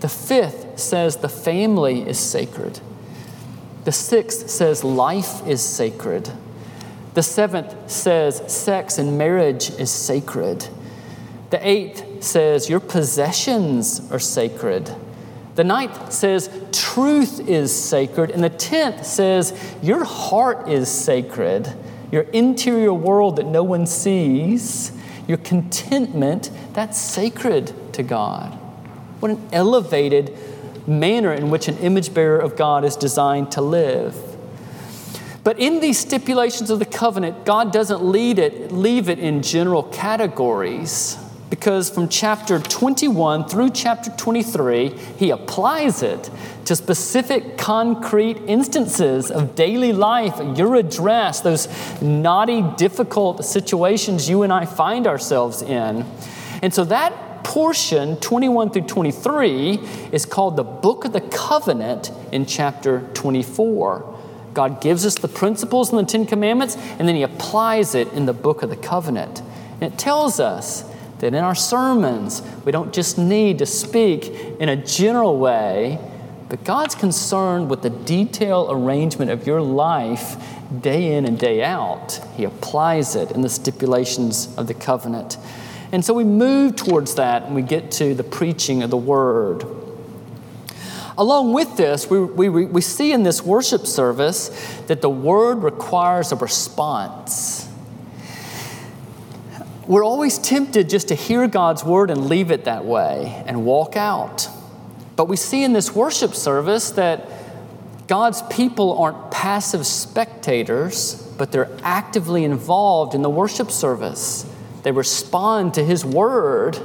The 0.00 0.08
fifth 0.08 0.78
says 0.78 1.16
the 1.16 1.28
family 1.28 2.08
is 2.08 2.20
sacred. 2.20 2.80
The 3.88 3.92
sixth 3.92 4.50
says 4.50 4.84
life 4.84 5.46
is 5.46 5.62
sacred. 5.62 6.30
The 7.14 7.22
seventh 7.22 7.90
says 7.90 8.42
sex 8.52 8.98
and 8.98 9.16
marriage 9.16 9.70
is 9.70 9.90
sacred. 9.90 10.68
The 11.48 11.66
eighth 11.66 12.22
says 12.22 12.68
your 12.68 12.80
possessions 12.80 14.12
are 14.12 14.18
sacred. 14.18 14.94
The 15.54 15.64
ninth 15.64 16.12
says 16.12 16.50
truth 16.70 17.40
is 17.48 17.74
sacred. 17.74 18.30
And 18.30 18.44
the 18.44 18.50
tenth 18.50 19.06
says 19.06 19.58
your 19.82 20.04
heart 20.04 20.68
is 20.68 20.90
sacred. 20.90 21.74
Your 22.12 22.24
interior 22.24 22.92
world 22.92 23.36
that 23.36 23.46
no 23.46 23.62
one 23.62 23.86
sees, 23.86 24.92
your 25.26 25.38
contentment, 25.38 26.50
that's 26.74 26.98
sacred 27.00 27.72
to 27.94 28.02
God. 28.02 28.52
What 29.20 29.30
an 29.30 29.48
elevated 29.50 30.36
manner 30.88 31.32
in 31.32 31.50
which 31.50 31.68
an 31.68 31.76
image 31.78 32.12
bearer 32.14 32.38
of 32.38 32.56
God 32.56 32.84
is 32.84 32.96
designed 32.96 33.52
to 33.52 33.60
live. 33.60 34.16
But 35.44 35.58
in 35.58 35.80
these 35.80 35.98
stipulations 35.98 36.68
of 36.70 36.78
the 36.78 36.84
covenant, 36.84 37.44
God 37.44 37.72
doesn't 37.72 38.02
lead 38.02 38.38
it, 38.38 38.72
leave 38.72 39.08
it 39.08 39.18
in 39.18 39.42
general 39.42 39.84
categories. 39.84 41.16
because 41.50 41.88
from 41.88 42.08
chapter 42.08 42.58
21 42.58 43.48
through 43.48 43.70
chapter 43.70 44.10
23, 44.16 44.90
he 45.16 45.30
applies 45.30 46.02
it 46.02 46.30
to 46.66 46.76
specific 46.76 47.56
concrete 47.56 48.36
instances 48.46 49.30
of 49.30 49.54
daily 49.54 49.92
life, 49.92 50.38
your 50.58 50.74
address, 50.74 51.40
those 51.40 51.68
knotty, 52.02 52.62
difficult 52.76 53.44
situations 53.44 54.28
you 54.28 54.42
and 54.42 54.52
I 54.52 54.66
find 54.66 55.06
ourselves 55.06 55.62
in. 55.62 56.04
And 56.62 56.74
so 56.74 56.84
that 56.84 57.12
portion, 57.48 58.14
21 58.18 58.70
through 58.70 58.82
23, 58.82 59.80
is 60.12 60.26
called 60.26 60.54
the 60.56 60.62
Book 60.62 61.06
of 61.06 61.14
the 61.14 61.22
Covenant 61.22 62.12
in 62.30 62.44
chapter 62.44 63.08
24. 63.14 64.18
God 64.52 64.82
gives 64.82 65.06
us 65.06 65.14
the 65.14 65.28
principles 65.28 65.90
in 65.90 65.96
the 65.96 66.04
Ten 66.04 66.26
Commandments, 66.26 66.76
and 66.76 67.08
then 67.08 67.16
He 67.16 67.22
applies 67.22 67.94
it 67.94 68.12
in 68.12 68.26
the 68.26 68.34
Book 68.34 68.62
of 68.62 68.68
the 68.68 68.76
Covenant. 68.76 69.40
And 69.80 69.90
it 69.90 69.98
tells 69.98 70.38
us 70.38 70.84
that 71.20 71.32
in 71.32 71.42
our 71.42 71.54
sermons, 71.54 72.42
we 72.66 72.70
don't 72.70 72.92
just 72.92 73.16
need 73.16 73.58
to 73.60 73.66
speak 73.66 74.26
in 74.60 74.68
a 74.68 74.76
general 74.76 75.38
way, 75.38 75.98
but 76.50 76.64
God's 76.64 76.94
concerned 76.94 77.70
with 77.70 77.80
the 77.80 77.90
detailed 77.90 78.68
arrangement 78.70 79.30
of 79.30 79.46
your 79.46 79.62
life 79.62 80.36
day 80.82 81.14
in 81.14 81.24
and 81.24 81.38
day 81.38 81.64
out. 81.64 82.20
He 82.36 82.44
applies 82.44 83.16
it 83.16 83.30
in 83.30 83.40
the 83.40 83.48
stipulations 83.48 84.54
of 84.58 84.66
the 84.66 84.74
covenant. 84.74 85.38
And 85.90 86.04
so 86.04 86.12
we 86.12 86.24
move 86.24 86.76
towards 86.76 87.14
that 87.14 87.44
and 87.44 87.54
we 87.54 87.62
get 87.62 87.90
to 87.92 88.14
the 88.14 88.24
preaching 88.24 88.82
of 88.82 88.90
the 88.90 88.96
word. 88.96 89.64
Along 91.16 91.52
with 91.52 91.76
this, 91.76 92.08
we, 92.08 92.20
we, 92.20 92.48
we 92.48 92.80
see 92.80 93.12
in 93.12 93.24
this 93.24 93.42
worship 93.42 93.86
service 93.86 94.48
that 94.86 95.02
the 95.02 95.10
word 95.10 95.64
requires 95.64 96.30
a 96.30 96.36
response. 96.36 97.68
We're 99.88 100.04
always 100.04 100.38
tempted 100.38 100.90
just 100.90 101.08
to 101.08 101.14
hear 101.14 101.48
God's 101.48 101.82
word 101.82 102.10
and 102.10 102.28
leave 102.28 102.50
it 102.50 102.66
that 102.66 102.84
way 102.84 103.42
and 103.46 103.64
walk 103.64 103.96
out. 103.96 104.48
But 105.16 105.24
we 105.24 105.36
see 105.36 105.64
in 105.64 105.72
this 105.72 105.92
worship 105.92 106.34
service 106.34 106.90
that 106.92 107.26
God's 108.06 108.42
people 108.42 108.98
aren't 108.98 109.30
passive 109.32 109.86
spectators, 109.86 111.14
but 111.36 111.50
they're 111.50 111.70
actively 111.82 112.44
involved 112.44 113.14
in 113.14 113.22
the 113.22 113.30
worship 113.30 113.70
service. 113.70 114.46
They 114.82 114.92
respond 114.92 115.74
to 115.74 115.84
His 115.84 116.04
word. 116.04 116.78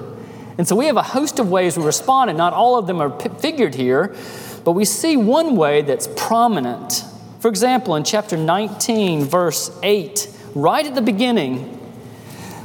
And 0.58 0.67
so 0.67 0.75
we 0.75 0.86
have 0.86 0.97
a 0.97 1.03
host 1.03 1.39
of 1.39 1.49
ways 1.49 1.77
we 1.77 1.84
respond, 1.84 2.29
and 2.29 2.38
not 2.38 2.53
all 2.53 2.77
of 2.77 2.88
them 2.88 3.01
are 3.01 3.10
p- 3.10 3.29
figured 3.39 3.75
here, 3.75 4.15
but 4.63 4.73
we 4.73 4.86
see 4.86 5.17
one 5.17 5.56
way 5.56 5.82
that's 5.82 6.08
prominent. 6.15 7.03
For 7.39 7.47
example, 7.47 7.95
in 7.95 8.03
chapter 8.03 8.38
19, 8.38 9.25
verse 9.25 9.71
8, 9.82 10.29
right 10.56 10.86
at 10.86 10.95
the 10.95 11.01
beginning, 11.01 11.79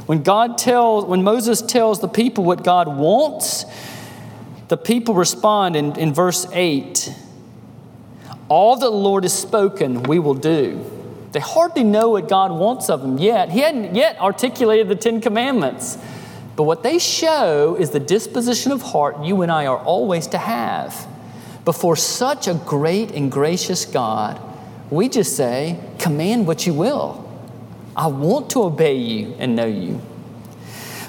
when 0.05 0.23
God 0.23 0.57
tells, 0.57 1.05
when 1.05 1.23
Moses 1.23 1.61
tells 1.61 1.99
the 1.99 2.07
people 2.07 2.43
what 2.43 2.63
God 2.63 2.87
wants, 2.87 3.65
the 4.67 4.77
people 4.77 5.15
respond 5.15 5.75
in, 5.75 5.97
in 5.99 6.13
verse 6.13 6.47
8 6.51 7.13
All 8.47 8.75
that 8.75 8.85
the 8.85 8.91
Lord 8.91 9.23
has 9.23 9.33
spoken, 9.33 10.03
we 10.03 10.19
will 10.19 10.35
do. 10.35 10.98
They 11.31 11.39
hardly 11.39 11.83
know 11.83 12.09
what 12.09 12.27
God 12.27 12.51
wants 12.51 12.89
of 12.89 13.01
them 13.01 13.17
yet. 13.17 13.49
He 13.49 13.59
hadn't 13.59 13.95
yet 13.95 14.19
articulated 14.19 14.89
the 14.89 14.95
Ten 14.95 15.21
Commandments. 15.21 15.97
But 16.55 16.63
what 16.63 16.83
they 16.83 16.99
show 16.99 17.75
is 17.79 17.91
the 17.91 17.99
disposition 17.99 18.71
of 18.71 18.81
heart 18.81 19.23
you 19.23 19.41
and 19.43 19.51
I 19.51 19.67
are 19.67 19.77
always 19.77 20.27
to 20.27 20.37
have. 20.37 21.07
Before 21.65 21.95
such 21.95 22.47
a 22.47 22.53
great 22.53 23.11
and 23.11 23.31
gracious 23.31 23.85
God, 23.85 24.41
we 24.89 25.07
just 25.07 25.37
say, 25.37 25.79
Command 25.99 26.47
what 26.47 26.65
you 26.65 26.73
will. 26.73 27.25
I 27.95 28.07
want 28.07 28.49
to 28.51 28.63
obey 28.63 28.97
you 28.97 29.35
and 29.37 29.55
know 29.55 29.67
you. 29.67 30.01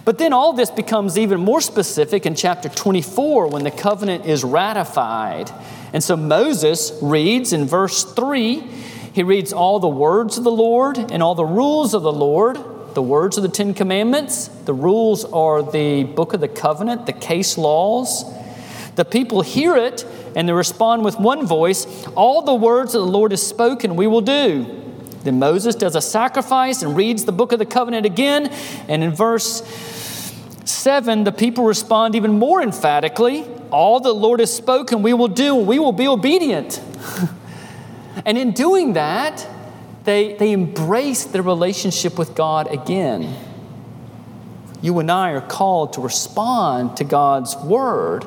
But 0.04 0.18
then 0.18 0.32
all 0.32 0.52
this 0.52 0.70
becomes 0.70 1.18
even 1.18 1.40
more 1.40 1.60
specific 1.60 2.26
in 2.26 2.34
chapter 2.34 2.68
24 2.68 3.48
when 3.48 3.64
the 3.64 3.70
covenant 3.70 4.26
is 4.26 4.42
ratified. 4.42 5.50
And 5.92 6.02
so 6.02 6.16
Moses 6.16 6.98
reads 7.02 7.52
in 7.52 7.66
verse 7.66 8.04
3, 8.04 8.64
he 9.12 9.22
reads 9.22 9.52
all 9.52 9.80
the 9.80 9.88
words 9.88 10.38
of 10.38 10.44
the 10.44 10.50
Lord 10.50 10.98
and 10.98 11.22
all 11.22 11.34
the 11.34 11.44
rules 11.44 11.94
of 11.94 12.02
the 12.02 12.12
Lord, 12.12 12.58
the 12.94 13.02
words 13.02 13.38
are 13.38 13.40
the 13.40 13.48
Ten 13.48 13.72
Commandments. 13.72 14.48
The 14.48 14.74
rules 14.74 15.24
are 15.24 15.62
the 15.62 16.02
book 16.02 16.32
of 16.32 16.40
the 16.40 16.48
covenant, 16.48 17.06
the 17.06 17.12
case 17.12 17.56
laws. 17.56 18.24
The 18.96 19.04
people 19.04 19.42
hear 19.42 19.76
it 19.76 20.04
and 20.34 20.48
they 20.48 20.52
respond 20.52 21.04
with 21.04 21.18
one 21.18 21.46
voice 21.46 21.86
All 22.16 22.42
the 22.42 22.54
words 22.54 22.92
that 22.92 22.98
the 22.98 23.06
Lord 23.06 23.30
has 23.30 23.46
spoken, 23.46 23.94
we 23.94 24.06
will 24.06 24.20
do. 24.20 24.76
Then 25.22 25.38
Moses 25.38 25.74
does 25.74 25.94
a 25.94 26.00
sacrifice 26.00 26.82
and 26.82 26.96
reads 26.96 27.24
the 27.24 27.32
book 27.32 27.52
of 27.52 27.58
the 27.58 27.66
covenant 27.66 28.06
again. 28.06 28.48
And 28.88 29.04
in 29.04 29.14
verse 29.14 29.62
7, 30.64 31.24
the 31.24 31.32
people 31.32 31.64
respond 31.64 32.14
even 32.14 32.38
more 32.38 32.60
emphatically 32.62 33.46
All 33.70 34.00
the 34.00 34.12
Lord 34.12 34.40
has 34.40 34.52
spoken, 34.52 35.02
we 35.02 35.12
will 35.12 35.28
do, 35.28 35.58
and 35.58 35.66
we 35.66 35.78
will 35.78 35.92
be 35.92 36.08
obedient. 36.08 36.80
and 38.24 38.36
in 38.36 38.52
doing 38.52 38.94
that, 38.94 39.46
they, 40.04 40.34
they 40.34 40.52
embrace 40.52 41.24
their 41.24 41.42
relationship 41.42 42.18
with 42.18 42.34
God 42.34 42.72
again. 42.72 43.36
You 44.82 44.98
and 44.98 45.10
I 45.10 45.32
are 45.32 45.40
called 45.40 45.92
to 45.94 46.00
respond 46.00 46.96
to 46.96 47.04
God's 47.04 47.56
word 47.56 48.24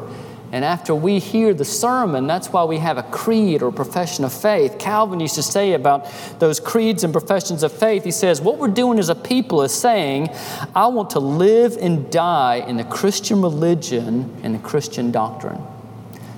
and 0.54 0.64
after 0.64 0.94
we 0.94 1.18
hear 1.18 1.56
the 1.56 1.66
sermon, 1.66 2.28
that's 2.28 2.50
why 2.50 2.64
we 2.66 2.78
have 2.78 3.00
a 3.00 3.04
creed 3.04 3.64
or 3.64 3.72
profession 3.72 4.24
of 4.24 4.32
faith. 4.32 4.78
Calvin 4.78 5.20
used 5.20 5.34
to 5.34 5.42
say 5.42 5.74
about 5.74 6.08
those 6.38 6.60
creeds 6.60 7.04
and 7.04 7.12
professions 7.12 7.64
of 7.64 7.72
faith, 7.72 8.04
he 8.04 8.12
says, 8.12 8.40
What 8.40 8.60
we're 8.60 8.68
doing 8.68 9.00
as 9.00 9.10
a 9.10 9.16
people 9.16 9.64
is 9.64 9.74
saying, 9.74 10.30
I 10.76 10.86
want 10.88 11.10
to 11.12 11.20
live 11.20 11.76
and 11.82 12.12
die 12.12 12.58
in 12.58 12.78
the 12.78 12.84
Christian 12.84 13.42
religion 13.42 14.32
and 14.44 14.54
the 14.54 14.60
Christian 14.60 15.12
doctrine. 15.12 15.60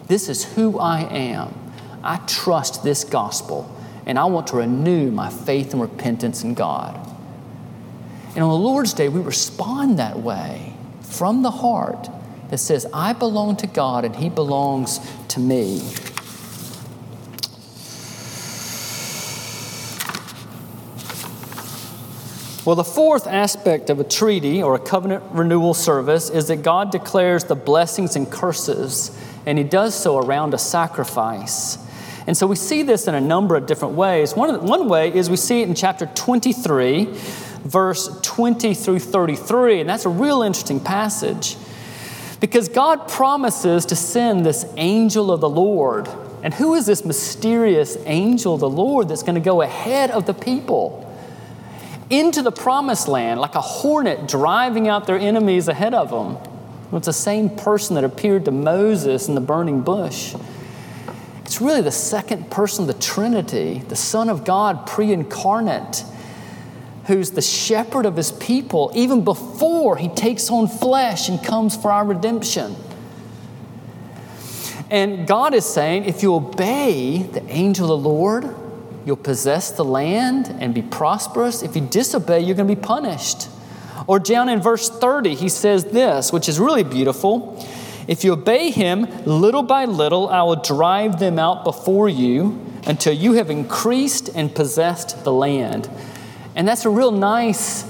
This 0.08 0.30
is 0.30 0.46
who 0.46 0.80
I 0.80 1.02
am. 1.02 1.54
I 2.06 2.18
trust 2.28 2.84
this 2.84 3.04
gospel, 3.04 3.74
and 4.06 4.20
I 4.20 4.26
want 4.26 4.48
to 4.48 4.58
renew 4.58 5.12
my 5.12 5.30
faith 5.30 5.74
and 5.74 5.82
repentance 5.82 6.44
in 6.44 6.54
God. 6.54 6.96
And 8.36 8.44
on 8.44 8.50
the 8.50 8.58
Lord's 8.58 8.94
Day, 8.94 9.10
we 9.10 9.22
respond 9.22 9.98
that 10.00 10.20
way 10.20 10.74
from 11.02 11.42
the 11.42 11.52
heart 11.52 12.10
that 12.50 12.58
says, 12.58 12.86
I 12.94 13.14
belong 13.14 13.56
to 13.58 13.68
God 13.68 14.06
and 14.06 14.16
He 14.16 14.30
belongs 14.30 15.00
to 15.30 15.40
me. 15.40 15.80
Well, 22.66 22.76
the 22.76 22.84
fourth 22.84 23.28
aspect 23.28 23.92
of 23.92 24.00
a 24.00 24.04
treaty 24.04 24.62
or 24.62 24.74
a 24.74 24.80
covenant 24.80 25.24
renewal 25.32 25.76
service 25.76 26.32
is 26.32 26.48
that 26.48 26.64
God 26.64 26.92
declares 26.92 27.44
the 27.44 27.56
blessings 27.56 28.16
and 28.16 28.30
curses, 28.30 29.16
and 29.46 29.58
He 29.58 29.64
does 29.64 29.94
so 29.94 30.18
around 30.18 30.54
a 30.54 30.58
sacrifice. 30.58 31.78
And 32.28 32.36
so 32.36 32.48
we 32.48 32.56
see 32.56 32.82
this 32.82 33.08
in 33.08 33.14
a 33.14 33.22
number 33.22 33.56
of 33.56 33.68
different 33.68 33.94
ways. 33.94 34.36
One, 34.36 34.66
one 34.66 34.90
way 34.90 35.14
is 35.14 35.30
we 35.30 35.38
see 35.38 35.62
it 35.62 35.70
in 35.70 35.76
chapter 35.76 36.08
23, 36.08 37.10
verse 37.64 38.20
20 38.22 38.74
through 38.74 39.00
33, 39.00 39.82
and 39.82 39.90
that's 39.90 40.06
a 40.06 40.10
real 40.10 40.42
interesting 40.42 40.80
passage. 40.80 41.56
Because 42.40 42.68
God 42.68 43.08
promises 43.08 43.86
to 43.88 43.96
send 43.96 44.46
this 44.46 44.66
angel 44.78 45.32
of 45.32 45.40
the 45.40 45.50
Lord. 45.50 46.08
And 46.44 46.54
who 46.54 46.74
is 46.76 46.86
this 46.86 47.06
mysterious 47.06 47.98
angel 48.06 48.56
of 48.56 48.60
the 48.60 48.70
Lord 48.70 49.08
that's 49.08 49.24
going 49.24 49.36
to 49.36 49.42
go 49.42 49.62
ahead 49.62 50.12
of 50.12 50.26
the 50.26 50.34
people 50.34 51.02
into 52.10 52.44
the 52.44 52.52
promised 52.52 53.08
land 53.08 53.40
like 53.40 53.56
a 53.56 53.62
hornet 53.62 54.28
driving 54.28 54.88
out 54.88 55.08
their 55.08 55.18
enemies 55.18 55.68
ahead 55.68 55.94
of 55.94 56.10
them? 56.10 56.38
it's 56.96 57.08
the 57.08 57.14
same 57.14 57.50
person 57.50 57.96
that 57.96 58.04
appeared 58.04 58.46
to 58.46 58.52
Moses 58.52 59.28
in 59.28 59.36
the 59.36 59.42
burning 59.42 59.82
bush. 59.82 60.36
It's 61.46 61.62
really 61.62 61.82
the 61.82 61.92
second 61.92 62.52
person 62.52 62.84
of 62.84 62.88
the 62.88 63.02
Trinity, 63.02 63.84
the 63.88 63.96
Son 63.96 64.30
of 64.30 64.44
God 64.44 64.86
pre 64.86 65.12
incarnate 65.12 66.04
who's 67.08 67.32
the 67.32 67.42
shepherd 67.42 68.06
of 68.06 68.16
his 68.16 68.32
people, 68.32 68.92
even 68.96 69.24
before 69.24 69.98
he 69.98 70.10
takes 70.10 70.50
on 70.50 70.68
flesh 70.68 71.30
and 71.30 71.44
comes 71.44 71.76
for 71.76 71.92
our 71.92 72.06
redemption. 72.06 72.76
And 74.90 75.28
God 75.28 75.54
is 75.54 75.66
saying, 75.66 76.06
if 76.06 76.24
you 76.24 76.34
obey 76.34 77.24
the 77.24 77.44
angel 77.48 77.92
of 77.92 78.02
the 78.02 78.10
Lord, 78.10 78.56
you'll 79.06 79.18
possess 79.18 79.72
the 79.72 79.86
land 79.86 80.56
and 80.60 80.74
be 80.74 80.82
prosperous. 80.82 81.64
If 81.64 81.76
you 81.76 81.82
disobey, 81.82 82.42
you're 82.42 82.56
going 82.56 82.68
to 82.68 82.76
be 82.76 82.82
punished. 82.82 83.50
Or 84.08 84.20
down 84.20 84.50
in 84.50 84.62
verse 84.62 84.90
30, 84.90 85.36
he 85.36 85.50
says 85.50 85.86
this, 85.86 86.32
which 86.32 86.48
is 86.50 86.60
really 86.60 86.84
beautiful. 86.84 87.66
If 88.08 88.24
you 88.24 88.34
obey 88.34 88.70
him, 88.70 89.08
little 89.26 89.64
by 89.64 89.86
little, 89.86 90.30
I 90.30 90.44
will 90.44 90.58
drive 90.58 91.20
them 91.20 91.40
out 91.40 91.64
before 91.64 92.08
you 92.08 92.62
until 92.86 93.14
you 93.14 93.34
have 93.34 93.50
increased 93.50 94.30
and 94.36 94.54
possessed 94.54 95.24
the 95.24 95.34
land. 95.34 95.90
And 96.56 96.68
that's 96.68 96.86
a 96.86 96.90
real 96.90 97.12
nice 97.12 97.84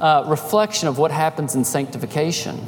uh, 0.00 0.24
reflection 0.26 0.88
of 0.88 0.98
what 0.98 1.10
happens 1.10 1.54
in 1.54 1.64
sanctification. 1.64 2.60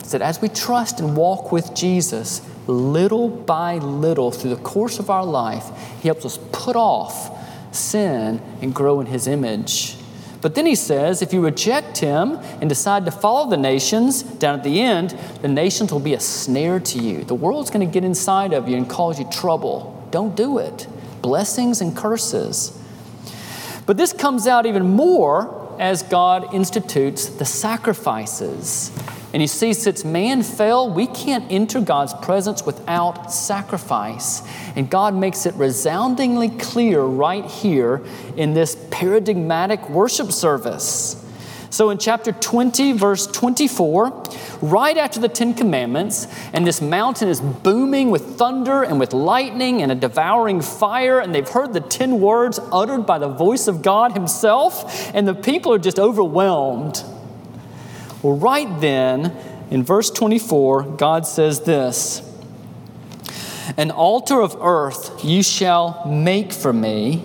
It's 0.00 0.12
that 0.12 0.22
as 0.22 0.42
we 0.42 0.48
trust 0.48 1.00
and 1.00 1.16
walk 1.16 1.52
with 1.52 1.74
Jesus, 1.74 2.42
little 2.66 3.28
by 3.28 3.78
little 3.78 4.30
through 4.30 4.50
the 4.50 4.62
course 4.62 4.98
of 4.98 5.08
our 5.08 5.24
life, 5.24 5.64
He 6.02 6.08
helps 6.08 6.24
us 6.26 6.38
put 6.52 6.76
off 6.76 7.36
sin 7.74 8.42
and 8.60 8.74
grow 8.74 9.00
in 9.00 9.06
His 9.06 9.26
image. 9.26 9.96
But 10.40 10.54
then 10.54 10.66
he 10.66 10.74
says, 10.74 11.20
if 11.20 11.32
you 11.32 11.44
reject 11.44 11.98
him 11.98 12.38
and 12.60 12.68
decide 12.68 13.04
to 13.04 13.10
follow 13.10 13.50
the 13.50 13.56
nations, 13.56 14.22
down 14.22 14.54
at 14.54 14.64
the 14.64 14.80
end, 14.80 15.10
the 15.42 15.48
nations 15.48 15.92
will 15.92 16.00
be 16.00 16.14
a 16.14 16.20
snare 16.20 16.80
to 16.80 16.98
you. 16.98 17.24
The 17.24 17.34
world's 17.34 17.70
going 17.70 17.86
to 17.86 17.92
get 17.92 18.04
inside 18.04 18.52
of 18.52 18.68
you 18.68 18.76
and 18.76 18.88
cause 18.88 19.18
you 19.18 19.26
trouble. 19.30 20.06
Don't 20.10 20.34
do 20.34 20.58
it. 20.58 20.86
Blessings 21.20 21.80
and 21.80 21.94
curses. 21.94 22.76
But 23.84 23.96
this 23.96 24.12
comes 24.12 24.46
out 24.46 24.66
even 24.66 24.88
more 24.88 25.76
as 25.78 26.02
God 26.02 26.54
institutes 26.54 27.26
the 27.26 27.44
sacrifices. 27.44 28.90
And 29.32 29.40
you 29.40 29.46
see, 29.46 29.72
since 29.72 30.04
man 30.04 30.42
fell, 30.42 30.92
we 30.92 31.06
can't 31.06 31.44
enter 31.50 31.80
God's 31.80 32.14
presence 32.14 32.66
without 32.66 33.32
sacrifice. 33.32 34.42
And 34.74 34.90
God 34.90 35.14
makes 35.14 35.46
it 35.46 35.54
resoundingly 35.54 36.48
clear 36.48 37.00
right 37.00 37.44
here 37.44 38.02
in 38.36 38.54
this 38.54 38.76
paradigmatic 38.90 39.88
worship 39.88 40.32
service. 40.32 41.24
So 41.70 41.90
in 41.90 41.98
chapter 41.98 42.32
20, 42.32 42.92
verse 42.92 43.28
24, 43.28 44.24
right 44.60 44.96
after 44.96 45.20
the 45.20 45.28
Ten 45.28 45.54
Commandments, 45.54 46.26
and 46.52 46.66
this 46.66 46.82
mountain 46.82 47.28
is 47.28 47.40
booming 47.40 48.10
with 48.10 48.36
thunder 48.36 48.82
and 48.82 48.98
with 48.98 49.12
lightning 49.12 49.80
and 49.80 49.92
a 49.92 49.94
devouring 49.94 50.62
fire, 50.62 51.20
and 51.20 51.32
they've 51.32 51.48
heard 51.48 51.72
the 51.72 51.80
ten 51.80 52.20
words 52.20 52.58
uttered 52.72 53.06
by 53.06 53.20
the 53.20 53.28
voice 53.28 53.68
of 53.68 53.82
God 53.82 54.12
Himself, 54.12 55.14
and 55.14 55.28
the 55.28 55.34
people 55.34 55.72
are 55.72 55.78
just 55.78 56.00
overwhelmed. 56.00 57.04
Well, 58.22 58.36
right 58.36 58.80
then, 58.80 59.34
in 59.70 59.82
verse 59.82 60.10
24, 60.10 60.82
God 60.96 61.26
says 61.26 61.60
this 61.60 62.20
An 63.76 63.90
altar 63.90 64.40
of 64.40 64.56
earth 64.60 65.24
you 65.24 65.42
shall 65.42 66.04
make 66.06 66.52
for 66.52 66.72
me, 66.72 67.24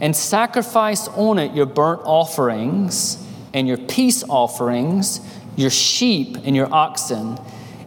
and 0.00 0.16
sacrifice 0.16 1.06
on 1.08 1.38
it 1.38 1.54
your 1.54 1.66
burnt 1.66 2.00
offerings 2.04 3.24
and 3.52 3.68
your 3.68 3.76
peace 3.76 4.24
offerings, 4.28 5.20
your 5.54 5.70
sheep 5.70 6.38
and 6.44 6.56
your 6.56 6.72
oxen. 6.74 7.38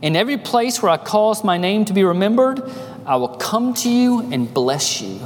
In 0.02 0.16
every 0.16 0.38
place 0.38 0.82
where 0.82 0.92
I 0.92 0.98
cause 0.98 1.44
my 1.44 1.58
name 1.58 1.84
to 1.86 1.94
be 1.94 2.06
remembered, 2.06 2.62
I 3.06 3.18
will 3.18 3.36
come 3.36 3.74
to 3.76 3.90
you 3.90 4.22
and 4.32 4.54
bless 4.54 5.02
you. 5.02 5.20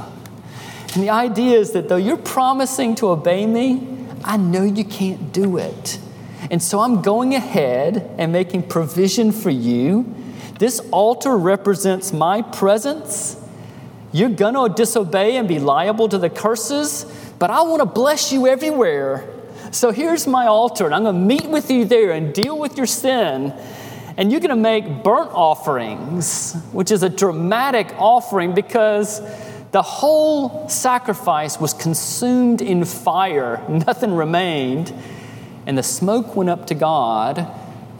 And 0.94 1.02
the 1.02 1.10
idea 1.10 1.58
is 1.58 1.72
that 1.72 1.88
though 1.88 1.96
you're 1.96 2.16
promising 2.16 2.96
to 2.96 3.10
obey 3.10 3.46
me, 3.46 4.06
I 4.24 4.36
know 4.36 4.64
you 4.64 4.84
can't 4.84 5.32
do 5.32 5.58
it. 5.58 5.98
And 6.50 6.62
so 6.62 6.80
I'm 6.80 7.02
going 7.02 7.34
ahead 7.34 8.14
and 8.18 8.32
making 8.32 8.64
provision 8.64 9.32
for 9.32 9.50
you. 9.50 10.14
This 10.58 10.80
altar 10.90 11.36
represents 11.36 12.12
my 12.12 12.42
presence. 12.42 13.36
You're 14.12 14.30
going 14.30 14.54
to 14.54 14.74
disobey 14.74 15.36
and 15.36 15.48
be 15.48 15.58
liable 15.58 16.08
to 16.08 16.18
the 16.18 16.30
curses, 16.30 17.04
but 17.38 17.50
I 17.50 17.62
want 17.62 17.80
to 17.80 17.86
bless 17.86 18.32
you 18.32 18.46
everywhere. 18.46 19.28
So 19.70 19.90
here's 19.90 20.26
my 20.26 20.46
altar, 20.46 20.84
and 20.84 20.94
I'm 20.94 21.04
going 21.04 21.14
to 21.14 21.20
meet 21.20 21.46
with 21.46 21.70
you 21.70 21.84
there 21.86 22.12
and 22.12 22.34
deal 22.34 22.58
with 22.58 22.76
your 22.76 22.86
sin. 22.86 23.54
And 24.18 24.30
you're 24.30 24.40
going 24.40 24.50
to 24.50 24.56
make 24.56 25.02
burnt 25.02 25.30
offerings, 25.32 26.54
which 26.72 26.90
is 26.90 27.02
a 27.02 27.08
dramatic 27.08 27.94
offering 27.98 28.54
because 28.54 29.22
the 29.70 29.80
whole 29.80 30.68
sacrifice 30.68 31.58
was 31.58 31.72
consumed 31.72 32.60
in 32.60 32.84
fire, 32.84 33.64
nothing 33.68 34.14
remained 34.14 34.92
and 35.66 35.78
the 35.78 35.82
smoke 35.82 36.34
went 36.34 36.50
up 36.50 36.66
to 36.66 36.74
God, 36.74 37.46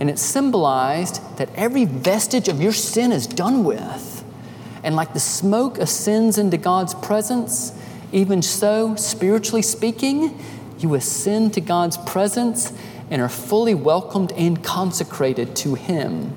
and 0.00 0.10
it 0.10 0.18
symbolized 0.18 1.20
that 1.38 1.48
every 1.54 1.84
vestige 1.84 2.48
of 2.48 2.60
your 2.60 2.72
sin 2.72 3.12
is 3.12 3.26
done 3.26 3.64
with. 3.64 4.24
And 4.82 4.96
like 4.96 5.12
the 5.12 5.20
smoke 5.20 5.78
ascends 5.78 6.38
into 6.38 6.56
God's 6.56 6.94
presence, 6.94 7.72
even 8.10 8.42
so, 8.42 8.96
spiritually 8.96 9.62
speaking, 9.62 10.38
you 10.78 10.94
ascend 10.94 11.54
to 11.54 11.60
God's 11.60 11.96
presence 11.98 12.72
and 13.10 13.22
are 13.22 13.28
fully 13.28 13.74
welcomed 13.74 14.32
and 14.32 14.62
consecrated 14.62 15.54
to 15.56 15.74
Him. 15.74 16.34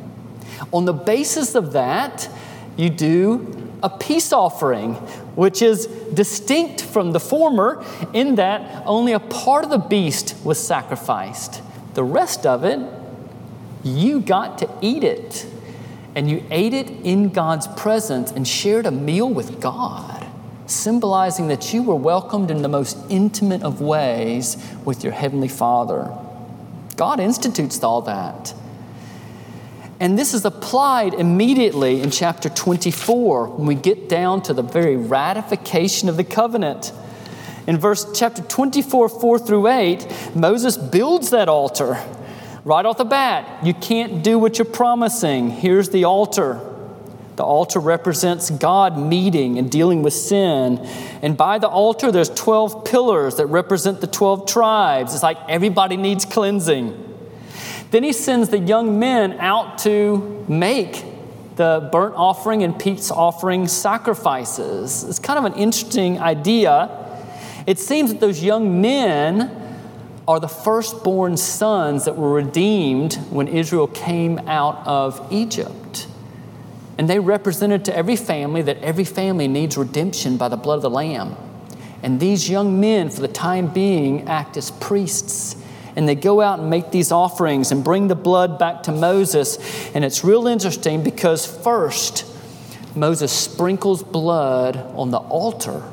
On 0.72 0.86
the 0.86 0.94
basis 0.94 1.56
of 1.56 1.74
that, 1.74 2.30
you 2.78 2.90
do 2.90 3.65
a 3.84 3.90
peace 3.90 4.34
offering, 4.34 4.94
which 5.36 5.62
is 5.62 5.88
distinct 6.14 6.82
from 6.82 7.12
the 7.12 7.20
former 7.20 7.84
in 8.14 8.36
that 8.36 8.84
only 8.86 9.12
a 9.12 9.20
part 9.20 9.64
of 9.64 9.70
the 9.70 9.78
beast 9.78 10.36
was 10.44 10.66
sacrificed. 10.66 11.62
The 11.94 12.04
rest 12.04 12.46
of 12.46 12.64
it, 12.64 12.80
you 13.84 14.22
got 14.22 14.58
to 14.60 14.70
eat 14.82 15.04
it. 15.04 15.46
And 16.16 16.30
you 16.30 16.44
ate 16.50 16.74
it 16.74 16.90
in 16.90 17.30
God's 17.30 17.68
presence 17.68 18.32
and 18.32 18.48
shared 18.48 18.86
a 18.86 18.92
meal 18.92 19.30
with 19.30 19.60
God, 19.60 20.26
symbolizing 20.66 21.50
that 21.50 21.74
you 21.74 21.84
were 21.84 21.96
welcomed 21.96 22.50
in 22.50 22.62
the 22.62 22.70
most 22.70 22.98
intimate 23.10 23.64
of 23.64 23.82
ways 23.82 24.56
with 24.86 25.04
your 25.04 25.12
Heavenly 25.12 25.50
Father. 25.50 26.10
God 26.96 27.20
institutes 27.20 27.84
all 27.84 28.02
that. 28.04 28.54
And 30.06 30.20
this 30.20 30.36
is 30.36 30.46
applied 30.46 31.16
immediately 31.16 32.00
in 32.00 32.12
chapter 32.12 32.48
24 32.48 33.48
when 33.48 33.66
we 33.66 33.74
get 33.74 34.08
down 34.08 34.44
to 34.44 34.54
the 34.54 34.62
very 34.62 34.96
ratification 34.96 36.10
of 36.10 36.16
the 36.16 36.24
covenant. 36.24 36.94
In 37.66 37.80
verse 37.80 38.06
chapter 38.14 38.44
24, 38.44 39.10
4 39.10 39.40
through 39.40 39.68
8, 39.68 40.36
Moses 40.36 40.78
builds 40.78 41.32
that 41.32 41.50
altar. 41.50 41.98
Right 42.64 42.86
off 42.86 43.00
the 43.00 43.04
bat, 43.04 43.66
you 43.66 43.74
can't 43.74 44.24
do 44.24 44.38
what 44.38 44.60
you're 44.60 44.66
promising. 44.66 45.50
Here's 45.50 45.90
the 45.90 46.04
altar. 46.04 46.62
The 47.36 47.44
altar 47.44 47.80
represents 47.80 48.52
God 48.52 49.00
meeting 49.00 49.58
and 49.58 49.72
dealing 49.72 50.04
with 50.04 50.14
sin. 50.14 50.78
And 51.24 51.36
by 51.36 51.58
the 51.58 51.68
altar, 51.68 52.12
there's 52.12 52.30
12 52.30 52.86
pillars 52.86 53.38
that 53.38 53.48
represent 53.48 54.02
the 54.02 54.08
12 54.08 54.48
tribes. 54.48 55.16
It's 55.16 55.24
like 55.24 55.40
everybody 55.50 55.98
needs 55.98 56.26
cleansing. 56.26 57.05
Then 57.96 58.04
he 58.04 58.12
sends 58.12 58.50
the 58.50 58.60
young 58.60 59.00
men 59.00 59.40
out 59.40 59.78
to 59.84 60.44
make 60.50 61.06
the 61.56 61.88
burnt 61.94 62.14
offering 62.18 62.62
and 62.62 62.78
peace 62.78 63.10
offering 63.10 63.70
sacrifices. 63.70 65.06
It's 65.06 65.18
kind 65.18 65.40
of 65.40 65.46
an 65.46 65.58
interesting 65.58 66.20
idea. 66.20 66.90
It 67.66 67.80
seems 67.80 68.12
that 68.12 68.20
those 68.20 68.44
young 68.44 68.82
men 68.82 69.50
are 70.28 70.42
the 70.42 70.50
firstborn 70.50 71.38
sons 71.38 72.04
that 72.04 72.18
were 72.18 72.34
redeemed 72.34 73.14
when 73.30 73.48
Israel 73.48 73.88
came 73.88 74.40
out 74.40 74.86
of 74.86 75.26
Egypt. 75.32 76.08
And 76.98 77.10
they 77.10 77.20
represented 77.20 77.86
to 77.86 77.96
every 77.96 78.18
family 78.18 78.62
that 78.64 78.78
every 78.80 79.06
family 79.06 79.48
needs 79.48 79.78
redemption 79.78 80.36
by 80.36 80.50
the 80.50 80.58
blood 80.58 80.76
of 80.76 80.82
the 80.82 80.90
Lamb. 80.90 81.38
And 82.04 82.20
these 82.20 82.50
young 82.50 82.78
men, 82.78 83.10
for 83.10 83.22
the 83.22 83.30
time 83.30 83.68
being, 83.68 84.28
act 84.28 84.58
as 84.58 84.72
priests 84.72 85.56
and 85.96 86.08
they 86.08 86.16
go 86.16 86.42
out 86.42 86.60
and 86.60 86.70
make 86.70 86.92
these 86.92 87.12
offerings 87.12 87.72
and 87.72 87.84
bring 87.84 88.08
the 88.08 88.16
blood 88.16 88.60
back 88.60 88.84
to 88.84 88.92
Moses. 88.92 89.58
And 89.96 90.04
it's 90.04 90.24
real 90.24 90.48
interesting 90.48 91.04
because 91.04 91.46
first, 91.46 92.26
Moses 92.96 93.32
sprinkles 93.32 94.04
blood 94.04 94.78
on 94.96 95.12
the 95.12 95.20
altar. 95.20 95.84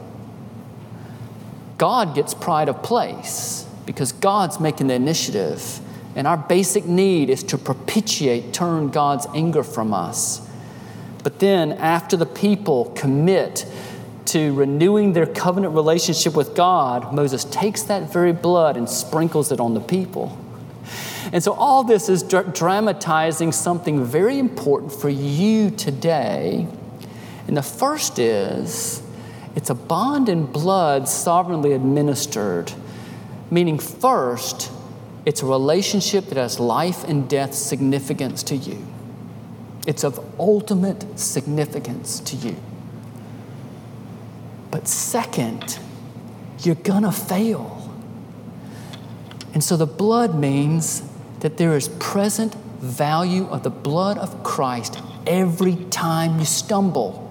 God 1.79 2.15
gets 2.15 2.35
pride 2.35 2.69
of 2.69 2.83
place 2.83 3.67
because 3.87 4.13
God's 4.13 4.61
making 4.61 4.89
the 4.89 4.95
initiative. 4.95 5.81
And 6.15 6.27
our 6.27 6.37
basic 6.37 6.85
need 6.87 7.31
is 7.31 7.43
to 7.45 7.59
propitiate, 7.59 8.53
turn 8.53 8.91
God's 8.91 9.27
anger 9.35 9.63
from 9.63 9.95
us. 9.95 10.47
But 11.25 11.39
then, 11.39 11.73
after 11.73 12.17
the 12.17 12.27
people 12.27 12.93
commit 12.97 13.65
to 14.33 14.55
renewing 14.55 15.13
their 15.13 15.27
covenant 15.27 15.75
relationship 15.75 16.35
with 16.35 16.55
God, 16.55 17.13
Moses 17.13 17.45
takes 17.45 17.83
that 17.83 18.11
very 18.11 18.33
blood 18.33 18.79
and 18.79 18.89
sprinkles 18.89 19.53
it 19.53 19.61
on 19.61 19.75
the 19.75 19.81
people. 19.81 20.39
And 21.33 21.45
so, 21.45 21.53
all 21.53 21.85
this 21.85 22.09
is 22.09 22.23
dr- 22.23 22.55
dramatizing 22.55 23.53
something 23.53 24.05
very 24.05 24.39
important 24.39 24.91
for 24.91 25.11
you 25.11 25.71
today. 25.71 26.67
And 27.47 27.57
the 27.57 27.63
first 27.63 28.19
is 28.19 29.03
it's 29.55 29.69
a 29.69 29.75
bond 29.75 30.31
in 30.31 30.47
blood 30.47 31.09
sovereignly 31.09 31.73
administered, 31.73 32.73
meaning, 33.51 33.79
first, 33.79 34.73
it's 35.27 35.43
a 35.43 35.47
relationship 35.47 36.25
that 36.29 36.39
has 36.39 36.59
life 36.59 37.05
and 37.05 37.29
death 37.29 37.53
significance 37.53 38.43
to 38.45 38.57
you. 38.57 38.83
It's 39.87 40.05
of 40.05 40.19
ultimate 40.41 41.19
significance 41.19 42.19
to 42.21 42.37
you. 42.37 42.57
But 44.73 44.89
second, 44.89 45.79
you're 46.63 46.75
gonna 46.75 47.13
fail. 47.13 47.79
And 49.55 49.63
so 49.63 49.77
the 49.77 49.87
blood 49.87 50.35
means 50.35 51.03
that 51.41 51.59
there 51.59 51.77
is 51.77 51.89
present 52.01 52.55
value 52.81 53.47
of 53.49 53.63
the 53.63 53.71
blood 53.71 54.17
of 54.19 54.43
Christ 54.43 54.99
every 55.27 55.77
time 55.91 56.39
you 56.39 56.47
stumble. 56.47 57.31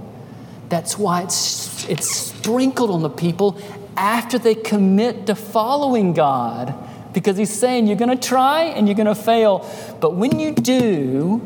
That's 0.70 0.98
why 0.98 1.24
it's, 1.24 1.90
it's 1.90 2.10
sprinkled 2.10 2.92
on 2.92 3.02
the 3.02 3.10
people 3.10 3.60
after 3.98 4.38
they 4.38 4.56
commit 4.56 5.26
to 5.26 5.36
following 5.36 6.14
God. 6.14 6.76
Because 7.12 7.36
he's 7.38 7.52
saying 7.52 7.88
you're 7.88 7.98
going 7.98 8.18
to 8.18 8.28
try 8.28 8.64
and 8.64 8.88
you're 8.88 8.96
going 8.96 9.08
to 9.08 9.16
fail. 9.16 9.68
But 10.00 10.16
when 10.16 10.40
you 10.40 10.54
do, 10.54 11.42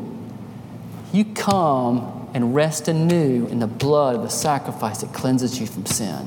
you 1.12 1.24
come 1.24 2.15
and 2.36 2.54
rest 2.54 2.86
anew 2.86 3.46
in 3.46 3.60
the 3.60 3.66
blood 3.66 4.14
of 4.14 4.20
the 4.20 4.28
sacrifice 4.28 5.00
that 5.00 5.10
cleanses 5.14 5.58
you 5.58 5.66
from 5.66 5.86
sin. 5.86 6.26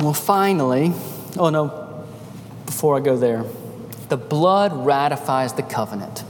Well, 0.00 0.14
finally, 0.14 0.94
oh 1.36 1.50
no, 1.50 2.06
before 2.64 2.96
I 2.96 3.00
go 3.00 3.18
there, 3.18 3.44
the 4.08 4.16
blood 4.16 4.86
ratifies 4.86 5.52
the 5.52 5.62
covenant. 5.62 6.24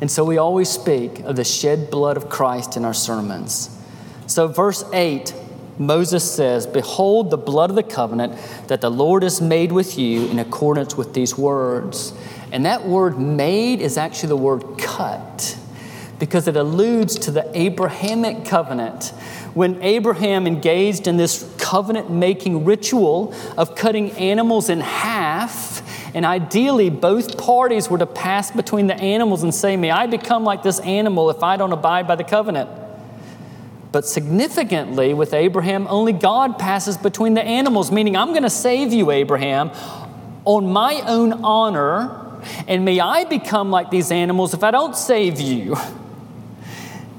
And 0.00 0.10
so 0.10 0.24
we 0.24 0.38
always 0.38 0.70
speak 0.70 1.18
of 1.20 1.36
the 1.36 1.44
shed 1.44 1.90
blood 1.90 2.16
of 2.16 2.30
Christ 2.30 2.78
in 2.78 2.86
our 2.86 2.94
sermons. 2.94 3.68
So, 4.26 4.46
verse 4.46 4.84
8, 4.94 5.34
Moses 5.78 6.30
says, 6.30 6.66
Behold 6.66 7.30
the 7.30 7.36
blood 7.36 7.70
of 7.70 7.76
the 7.76 7.82
covenant 7.82 8.34
that 8.68 8.80
the 8.80 8.90
Lord 8.90 9.22
has 9.22 9.40
made 9.40 9.72
with 9.72 9.98
you 9.98 10.26
in 10.26 10.38
accordance 10.38 10.96
with 10.96 11.14
these 11.14 11.36
words. 11.36 12.12
And 12.52 12.64
that 12.66 12.86
word 12.86 13.18
made 13.18 13.80
is 13.80 13.96
actually 13.96 14.28
the 14.28 14.36
word 14.36 14.78
cut 14.78 15.58
because 16.18 16.46
it 16.46 16.56
alludes 16.56 17.18
to 17.18 17.30
the 17.30 17.50
Abrahamic 17.58 18.44
covenant. 18.44 19.08
When 19.54 19.82
Abraham 19.82 20.46
engaged 20.46 21.06
in 21.06 21.16
this 21.16 21.52
covenant 21.58 22.10
making 22.10 22.64
ritual 22.64 23.34
of 23.56 23.74
cutting 23.74 24.12
animals 24.12 24.68
in 24.68 24.80
half, 24.80 25.82
and 26.14 26.24
ideally 26.24 26.90
both 26.90 27.36
parties 27.36 27.90
were 27.90 27.98
to 27.98 28.06
pass 28.06 28.50
between 28.50 28.86
the 28.86 28.94
animals 28.94 29.42
and 29.42 29.52
say, 29.54 29.76
May 29.76 29.90
I 29.90 30.06
become 30.06 30.44
like 30.44 30.62
this 30.62 30.78
animal 30.80 31.30
if 31.30 31.42
I 31.42 31.56
don't 31.56 31.72
abide 31.72 32.06
by 32.06 32.14
the 32.14 32.24
covenant. 32.24 32.70
But 33.94 34.04
significantly, 34.04 35.14
with 35.14 35.32
Abraham, 35.32 35.86
only 35.88 36.12
God 36.12 36.58
passes 36.58 36.96
between 36.96 37.34
the 37.34 37.44
animals, 37.44 37.92
meaning, 37.92 38.16
I'm 38.16 38.30
going 38.30 38.42
to 38.42 38.50
save 38.50 38.92
you, 38.92 39.12
Abraham, 39.12 39.70
on 40.44 40.66
my 40.72 41.00
own 41.06 41.44
honor, 41.44 42.40
and 42.66 42.84
may 42.84 42.98
I 42.98 43.22
become 43.22 43.70
like 43.70 43.90
these 43.90 44.10
animals 44.10 44.52
if 44.52 44.64
I 44.64 44.72
don't 44.72 44.96
save 44.96 45.38
you. 45.40 45.76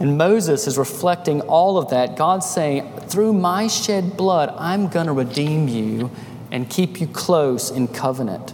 And 0.02 0.18
Moses 0.18 0.68
is 0.68 0.78
reflecting 0.78 1.40
all 1.40 1.78
of 1.78 1.92
that. 1.92 2.18
God's 2.18 2.46
saying, 2.46 2.92
through 3.08 3.32
my 3.32 3.68
shed 3.68 4.18
blood, 4.18 4.54
I'm 4.58 4.90
going 4.90 5.08
to 5.08 5.14
redeem 5.14 5.70
you 5.70 6.12
and 6.52 6.70
keep 6.70 7.00
you 7.00 7.08
close 7.08 7.72
in 7.72 7.88
covenant. 7.88 8.54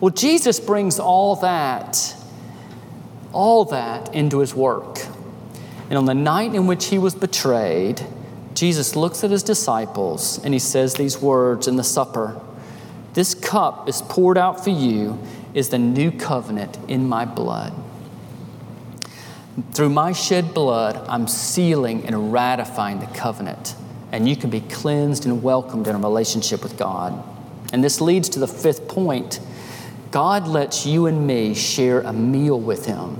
Well, 0.00 0.10
Jesus 0.10 0.58
brings 0.58 0.98
all 0.98 1.36
that, 1.36 2.16
all 3.32 3.66
that 3.66 4.12
into 4.16 4.40
his 4.40 4.52
work. 4.52 4.98
And 5.88 5.98
on 5.98 6.06
the 6.06 6.14
night 6.14 6.54
in 6.54 6.66
which 6.66 6.86
he 6.86 6.98
was 6.98 7.14
betrayed, 7.14 8.04
Jesus 8.54 8.96
looks 8.96 9.24
at 9.24 9.30
his 9.30 9.42
disciples 9.42 10.42
and 10.44 10.54
he 10.54 10.60
says 10.60 10.94
these 10.94 11.20
words 11.20 11.66
in 11.66 11.76
the 11.76 11.84
supper 11.84 12.40
This 13.14 13.34
cup 13.34 13.88
is 13.88 14.02
poured 14.02 14.38
out 14.38 14.62
for 14.62 14.70
you, 14.70 15.18
is 15.52 15.68
the 15.68 15.78
new 15.78 16.10
covenant 16.10 16.78
in 16.88 17.08
my 17.08 17.24
blood. 17.24 17.72
Through 19.72 19.90
my 19.90 20.12
shed 20.12 20.52
blood, 20.52 21.04
I'm 21.08 21.28
sealing 21.28 22.06
and 22.06 22.32
ratifying 22.32 22.98
the 22.98 23.06
covenant, 23.06 23.76
and 24.10 24.28
you 24.28 24.34
can 24.34 24.50
be 24.50 24.60
cleansed 24.60 25.26
and 25.26 25.44
welcomed 25.44 25.86
in 25.86 25.94
a 25.94 25.98
relationship 25.98 26.62
with 26.62 26.76
God. 26.76 27.22
And 27.72 27.82
this 27.82 28.00
leads 28.00 28.28
to 28.30 28.40
the 28.40 28.48
fifth 28.48 28.88
point 28.88 29.40
God 30.10 30.46
lets 30.46 30.86
you 30.86 31.06
and 31.06 31.26
me 31.26 31.54
share 31.54 32.00
a 32.00 32.12
meal 32.12 32.58
with 32.60 32.86
Him. 32.86 33.18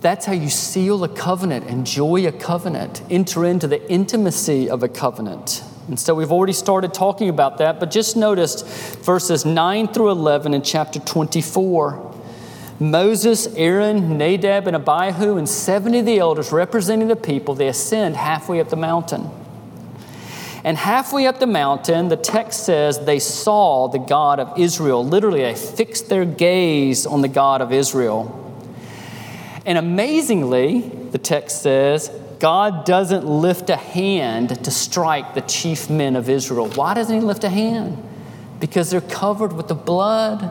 That's 0.00 0.26
how 0.26 0.32
you 0.32 0.48
seal 0.48 1.02
a 1.02 1.08
covenant, 1.08 1.66
enjoy 1.66 2.26
a 2.26 2.32
covenant, 2.32 3.02
enter 3.10 3.44
into 3.44 3.66
the 3.66 3.90
intimacy 3.90 4.70
of 4.70 4.82
a 4.82 4.88
covenant. 4.88 5.62
And 5.88 5.98
so 5.98 6.14
we've 6.14 6.30
already 6.30 6.52
started 6.52 6.94
talking 6.94 7.28
about 7.28 7.58
that, 7.58 7.80
but 7.80 7.90
just 7.90 8.16
notice 8.16 8.62
verses 8.96 9.44
9 9.44 9.88
through 9.88 10.10
11 10.10 10.54
in 10.54 10.62
chapter 10.62 11.00
24. 11.00 12.14
Moses, 12.78 13.48
Aaron, 13.56 14.18
Nadab, 14.18 14.68
and 14.68 14.76
Abihu, 14.76 15.36
and 15.36 15.48
70 15.48 16.00
of 16.00 16.06
the 16.06 16.18
elders 16.18 16.52
representing 16.52 17.08
the 17.08 17.16
people, 17.16 17.54
they 17.54 17.66
ascend 17.66 18.16
halfway 18.16 18.60
up 18.60 18.68
the 18.68 18.76
mountain. 18.76 19.28
And 20.62 20.76
halfway 20.76 21.26
up 21.26 21.40
the 21.40 21.46
mountain, 21.46 22.08
the 22.08 22.16
text 22.16 22.64
says 22.64 23.04
they 23.04 23.18
saw 23.18 23.88
the 23.88 23.98
God 23.98 24.38
of 24.38 24.58
Israel. 24.58 25.04
Literally, 25.04 25.40
they 25.40 25.54
fixed 25.54 26.08
their 26.08 26.24
gaze 26.24 27.06
on 27.06 27.22
the 27.22 27.28
God 27.28 27.62
of 27.62 27.72
Israel. 27.72 28.37
And 29.68 29.76
amazingly, 29.76 30.80
the 30.80 31.18
text 31.18 31.60
says, 31.60 32.10
God 32.38 32.86
doesn't 32.86 33.26
lift 33.26 33.68
a 33.68 33.76
hand 33.76 34.64
to 34.64 34.70
strike 34.70 35.34
the 35.34 35.42
chief 35.42 35.90
men 35.90 36.16
of 36.16 36.30
Israel. 36.30 36.70
Why 36.70 36.94
doesn't 36.94 37.14
He 37.14 37.20
lift 37.20 37.44
a 37.44 37.50
hand? 37.50 38.02
Because 38.60 38.88
they're 38.88 39.02
covered 39.02 39.52
with 39.52 39.68
the 39.68 39.74
blood 39.74 40.50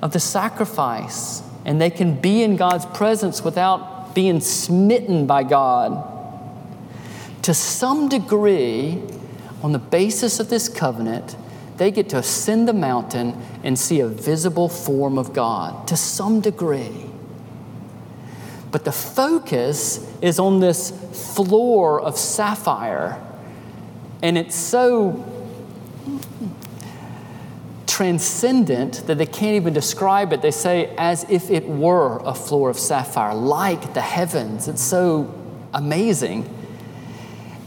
of 0.00 0.14
the 0.14 0.20
sacrifice, 0.20 1.42
and 1.66 1.78
they 1.78 1.90
can 1.90 2.18
be 2.18 2.42
in 2.42 2.56
God's 2.56 2.86
presence 2.86 3.44
without 3.44 4.14
being 4.14 4.40
smitten 4.40 5.26
by 5.26 5.42
God. 5.42 6.02
To 7.42 7.52
some 7.52 8.08
degree, 8.08 9.02
on 9.62 9.72
the 9.72 9.78
basis 9.78 10.40
of 10.40 10.48
this 10.48 10.70
covenant, 10.70 11.36
they 11.76 11.90
get 11.90 12.08
to 12.08 12.16
ascend 12.16 12.68
the 12.68 12.72
mountain 12.72 13.38
and 13.62 13.78
see 13.78 14.00
a 14.00 14.08
visible 14.08 14.70
form 14.70 15.18
of 15.18 15.34
God 15.34 15.86
to 15.88 15.96
some 15.98 16.40
degree. 16.40 17.07
But 18.78 18.84
the 18.84 18.92
focus 18.92 20.08
is 20.22 20.38
on 20.38 20.60
this 20.60 20.92
floor 21.34 22.00
of 22.00 22.16
sapphire. 22.16 23.20
And 24.22 24.38
it's 24.38 24.54
so 24.54 25.26
transcendent 27.88 29.04
that 29.08 29.18
they 29.18 29.26
can't 29.26 29.56
even 29.56 29.72
describe 29.72 30.32
it. 30.32 30.42
They 30.42 30.52
say, 30.52 30.94
as 30.96 31.28
if 31.28 31.50
it 31.50 31.68
were 31.68 32.18
a 32.18 32.32
floor 32.32 32.70
of 32.70 32.78
sapphire, 32.78 33.34
like 33.34 33.94
the 33.94 34.00
heavens. 34.00 34.68
It's 34.68 34.80
so 34.80 35.34
amazing. 35.74 36.48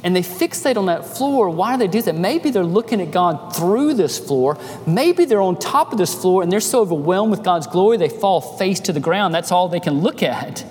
And 0.05 0.15
they 0.15 0.21
fixate 0.21 0.77
on 0.77 0.85
that 0.85 1.05
floor. 1.05 1.49
Why 1.49 1.73
do 1.73 1.79
they 1.79 1.87
do 1.89 2.01
that? 2.03 2.15
Maybe 2.15 2.51
they're 2.51 2.63
looking 2.63 3.01
at 3.01 3.11
God 3.11 3.53
through 3.53 3.95
this 3.95 4.17
floor. 4.17 4.57
Maybe 4.87 5.25
they're 5.25 5.41
on 5.41 5.59
top 5.59 5.91
of 5.91 5.97
this 5.97 6.15
floor 6.15 6.41
and 6.41 6.49
they're 6.49 6.61
so 6.61 6.79
overwhelmed 6.79 7.31
with 7.31 7.43
God's 7.43 7.67
glory 7.67 7.97
they 7.97 8.07
fall 8.07 8.39
face 8.39 8.79
to 8.79 8.93
the 8.93 9.01
ground. 9.01 9.33
That's 9.33 9.51
all 9.51 9.67
they 9.67 9.81
can 9.81 9.99
look 9.99 10.23
at. 10.23 10.63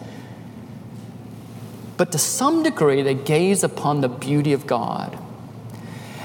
But 2.01 2.13
to 2.13 2.19
some 2.19 2.63
degree, 2.63 3.03
they 3.03 3.13
gaze 3.13 3.63
upon 3.63 4.01
the 4.01 4.09
beauty 4.09 4.55
of 4.55 4.67
God. 4.67 5.19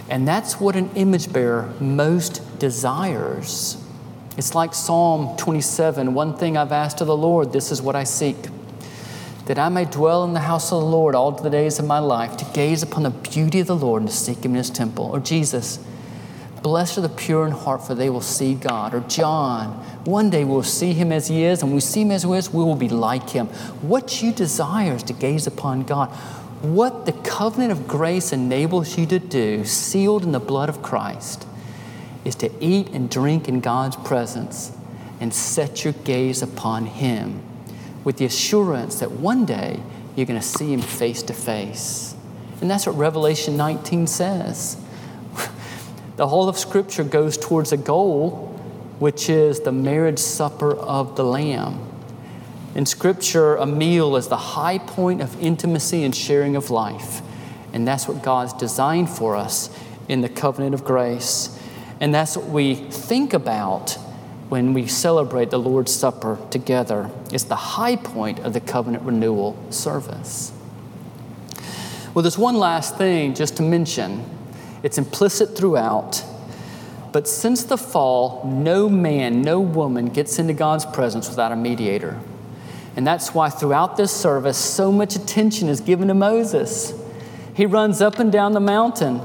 And 0.09 0.25
that's 0.25 0.57
what 0.57 0.77
an 0.77 0.89
image 0.95 1.33
bearer 1.33 1.73
most 1.81 2.41
desires. 2.59 3.75
It's 4.37 4.55
like 4.55 4.73
Psalm 4.73 5.35
27 5.35 6.13
One 6.13 6.37
thing 6.37 6.55
I've 6.55 6.71
asked 6.71 7.01
of 7.01 7.07
the 7.07 7.17
Lord, 7.17 7.51
this 7.51 7.73
is 7.73 7.81
what 7.81 7.93
I 7.93 8.05
seek. 8.05 8.37
That 9.47 9.59
I 9.59 9.67
may 9.67 9.83
dwell 9.83 10.23
in 10.23 10.31
the 10.31 10.39
house 10.39 10.71
of 10.71 10.79
the 10.79 10.85
Lord 10.85 11.13
all 11.13 11.31
the 11.31 11.49
days 11.49 11.77
of 11.77 11.83
my 11.83 11.99
life, 11.99 12.37
to 12.37 12.45
gaze 12.53 12.81
upon 12.81 13.03
the 13.03 13.09
beauty 13.09 13.59
of 13.59 13.67
the 13.67 13.75
Lord 13.75 14.03
and 14.03 14.09
to 14.09 14.15
seek 14.15 14.45
Him 14.45 14.51
in 14.51 14.59
His 14.59 14.69
temple. 14.69 15.07
Or 15.07 15.19
Jesus, 15.19 15.79
Blessed 16.65 16.97
are 16.97 17.01
the 17.01 17.09
pure 17.09 17.45
in 17.45 17.51
heart, 17.51 17.85
for 17.85 17.93
they 17.93 18.09
will 18.09 18.21
see 18.21 18.55
God. 18.55 18.95
Or 18.95 19.01
John, 19.01 19.67
one 20.03 20.31
day 20.31 20.43
we'll 20.43 20.63
see 20.63 20.93
him 20.93 21.11
as 21.11 21.27
he 21.27 21.43
is, 21.43 21.61
and 21.61 21.71
we 21.71 21.79
see 21.79 22.01
him 22.01 22.09
as 22.09 22.23
he 22.23 22.33
is, 22.33 22.51
we 22.51 22.63
will 22.63 22.73
be 22.73 22.89
like 22.89 23.29
him. 23.29 23.45
What 23.83 24.23
you 24.23 24.31
desire 24.31 24.95
is 24.95 25.03
to 25.03 25.13
gaze 25.13 25.45
upon 25.45 25.83
God. 25.83 26.09
What 26.63 27.05
the 27.05 27.11
covenant 27.11 27.71
of 27.71 27.87
grace 27.87 28.33
enables 28.33 28.97
you 28.97 29.05
to 29.05 29.19
do, 29.19 29.63
sealed 29.63 30.23
in 30.23 30.31
the 30.31 30.39
blood 30.39 30.67
of 30.67 30.81
Christ, 30.81 31.47
is 32.23 32.33
to 32.37 32.49
eat 32.59 32.89
and 32.89 33.11
drink 33.11 33.47
in 33.47 33.59
God's 33.59 33.97
presence 33.97 34.75
and 35.19 35.31
set 35.31 35.83
your 35.83 35.93
gaze 35.93 36.41
upon 36.41 36.87
him 36.87 37.43
with 38.03 38.17
the 38.17 38.25
assurance 38.25 39.01
that 39.01 39.11
one 39.11 39.45
day 39.45 39.83
you're 40.15 40.25
going 40.25 40.41
to 40.41 40.47
see 40.47 40.73
him 40.73 40.81
face 40.81 41.21
to 41.21 41.33
face. 41.33 42.15
And 42.59 42.71
that's 42.71 42.87
what 42.87 42.97
Revelation 42.97 43.55
19 43.55 44.07
says. 44.07 44.77
The 46.15 46.27
whole 46.27 46.47
of 46.47 46.57
Scripture 46.57 47.03
goes 47.03 47.37
towards 47.37 47.73
a 47.73 47.77
goal, 47.77 48.47
which 48.99 49.29
is 49.29 49.59
the 49.59 49.71
marriage 49.73 50.19
supper 50.19 50.73
of 50.73 51.17
the 51.17 51.25
Lamb. 51.25 51.81
In 52.73 52.85
Scripture, 52.85 53.55
a 53.55 53.65
meal 53.65 54.15
is 54.15 54.29
the 54.29 54.37
high 54.37 54.77
point 54.77 55.21
of 55.21 55.41
intimacy 55.41 56.03
and 56.03 56.15
sharing 56.15 56.55
of 56.55 56.69
life. 56.69 57.21
And 57.73 57.85
that's 57.85 58.07
what 58.07 58.23
God's 58.23 58.53
designed 58.53 59.09
for 59.09 59.35
us 59.35 59.69
in 60.07 60.21
the 60.21 60.29
covenant 60.29 60.73
of 60.73 60.85
grace. 60.85 61.59
And 61.99 62.13
that's 62.13 62.37
what 62.37 62.47
we 62.47 62.75
think 62.75 63.33
about 63.33 63.97
when 64.47 64.73
we 64.73 64.87
celebrate 64.87 65.49
the 65.49 65.59
Lord's 65.59 65.93
Supper 65.93 66.37
together. 66.49 67.09
It's 67.33 67.43
the 67.43 67.55
high 67.55 67.95
point 67.97 68.39
of 68.39 68.53
the 68.53 68.61
covenant 68.61 69.03
renewal 69.03 69.57
service. 69.69 70.53
Well, 72.13 72.23
there's 72.23 72.37
one 72.37 72.55
last 72.55 72.97
thing 72.97 73.33
just 73.33 73.57
to 73.57 73.63
mention 73.63 74.34
it's 74.85 74.99
implicit 74.99 75.57
throughout. 75.57 76.23
But 77.11 77.27
since 77.27 77.63
the 77.63 77.75
fall, 77.75 78.45
no 78.45 78.87
man, 78.87 79.41
no 79.41 79.59
woman 79.59 80.09
gets 80.09 80.37
into 80.37 80.53
God's 80.53 80.85
presence 80.85 81.27
without 81.27 81.51
a 81.51 81.55
mediator. 81.55 82.19
And 82.95 83.05
that's 83.05 83.33
why 83.33 83.49
throughout 83.49 83.97
this 83.97 84.11
service, 84.11 84.59
so 84.59 84.91
much 84.91 85.15
attention 85.15 85.69
is 85.69 85.81
given 85.81 86.09
to 86.09 86.13
Moses. 86.13 86.93
He 87.55 87.65
runs 87.65 87.99
up 87.99 88.19
and 88.19 88.31
down 88.31 88.51
the 88.51 88.59
mountain. 88.59 89.21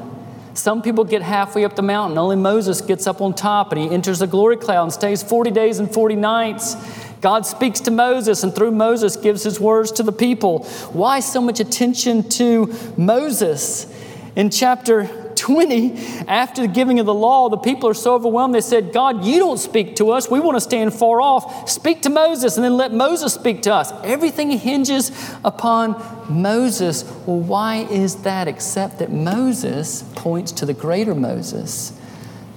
Some 0.55 0.81
people 0.81 1.05
get 1.05 1.21
halfway 1.21 1.67
up 1.67 1.77
the 1.77 1.83
mountain. 1.83 2.17
Only 2.17 2.37
Moses 2.37 2.81
gets 2.81 3.07
up 3.07 3.21
on 3.21 3.35
top 3.35 3.71
and 3.71 3.83
he 3.83 3.91
enters 3.91 4.21
the 4.21 4.27
glory 4.27 4.57
cloud 4.57 4.85
and 4.85 4.93
stays 4.95 5.23
40 5.23 5.51
days 5.51 5.79
and 5.79 5.93
40 5.93 6.17
nights. 6.17 6.75
God 7.21 7.45
speaks 7.45 7.81
to 7.81 7.91
Moses 7.91 8.43
and 8.45 8.55
through 8.55 8.71
Moses 8.71 9.15
gives 9.15 9.43
his 9.43 9.61
words 9.61 9.93
to 9.93 10.03
the 10.03 10.11
people. 10.11 10.65
Why 10.95 11.21
so 11.21 11.43
much 11.43 11.61
attention 11.61 12.31
to 12.31 12.75
Moses? 12.97 13.95
In 14.37 14.49
chapter 14.49 15.20
20, 15.41 16.26
after 16.28 16.62
the 16.62 16.68
giving 16.68 17.01
of 17.01 17.07
the 17.07 17.14
law, 17.14 17.49
the 17.49 17.57
people 17.57 17.88
are 17.88 17.95
so 17.95 18.14
overwhelmed, 18.14 18.55
they 18.55 18.61
said, 18.61 18.93
God, 18.93 19.24
you 19.24 19.38
don't 19.38 19.57
speak 19.57 19.97
to 19.97 20.11
us. 20.11 20.30
We 20.30 20.38
want 20.38 20.57
to 20.57 20.61
stand 20.61 20.93
far 20.93 21.20
off. 21.22 21.68
Speak 21.68 22.03
to 22.03 22.11
Moses 22.11 22.57
and 22.57 22.64
then 22.64 22.76
let 22.76 22.93
Moses 22.93 23.32
speak 23.32 23.62
to 23.62 23.74
us. 23.74 23.91
Everything 24.05 24.51
hinges 24.51 25.11
upon 25.43 25.97
Moses. 26.28 27.05
Well, 27.24 27.41
why 27.41 27.86
is 27.91 28.16
that 28.22 28.49
except 28.49 28.99
that 28.99 29.11
Moses 29.11 30.03
points 30.14 30.53
to 30.53 30.66
the 30.66 30.74
greater 30.74 31.14
Moses? 31.14 31.99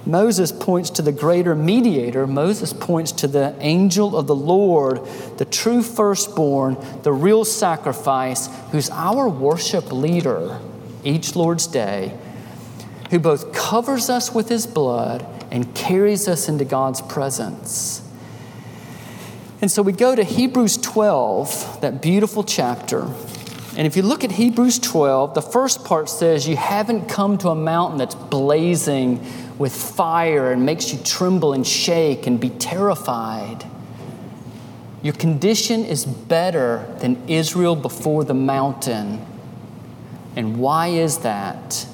Moses 0.04 0.52
points 0.52 0.90
to 0.90 1.02
the 1.02 1.12
greater 1.12 1.54
mediator. 1.54 2.26
Moses 2.26 2.74
points 2.74 3.12
to 3.12 3.26
the 3.26 3.56
angel 3.60 4.14
of 4.14 4.26
the 4.26 4.34
Lord, 4.34 5.00
the 5.38 5.46
true 5.46 5.82
firstborn, 5.82 6.76
the 7.02 7.12
real 7.14 7.46
sacrifice, 7.46 8.50
who's 8.72 8.90
our 8.90 9.26
worship 9.26 9.90
leader 9.90 10.60
each 11.02 11.34
Lord's 11.34 11.66
day 11.66 12.18
who 13.14 13.20
both 13.20 13.52
covers 13.52 14.10
us 14.10 14.34
with 14.34 14.48
his 14.48 14.66
blood 14.66 15.24
and 15.52 15.72
carries 15.72 16.26
us 16.26 16.48
into 16.48 16.64
God's 16.64 17.00
presence. 17.00 18.02
And 19.60 19.70
so 19.70 19.82
we 19.82 19.92
go 19.92 20.16
to 20.16 20.24
Hebrews 20.24 20.78
12, 20.78 21.80
that 21.80 22.02
beautiful 22.02 22.42
chapter. 22.42 23.02
And 23.76 23.86
if 23.86 23.96
you 23.96 24.02
look 24.02 24.24
at 24.24 24.32
Hebrews 24.32 24.80
12, 24.80 25.32
the 25.34 25.42
first 25.42 25.84
part 25.84 26.08
says, 26.08 26.48
You 26.48 26.56
haven't 26.56 27.08
come 27.08 27.38
to 27.38 27.50
a 27.50 27.54
mountain 27.54 27.98
that's 27.98 28.16
blazing 28.16 29.24
with 29.58 29.72
fire 29.72 30.50
and 30.50 30.66
makes 30.66 30.92
you 30.92 30.98
tremble 31.04 31.52
and 31.52 31.64
shake 31.64 32.26
and 32.26 32.40
be 32.40 32.50
terrified. 32.50 33.64
Your 35.02 35.14
condition 35.14 35.84
is 35.84 36.04
better 36.04 36.92
than 36.98 37.28
Israel 37.28 37.76
before 37.76 38.24
the 38.24 38.34
mountain. 38.34 39.24
And 40.34 40.58
why 40.58 40.88
is 40.88 41.18
that? 41.18 41.86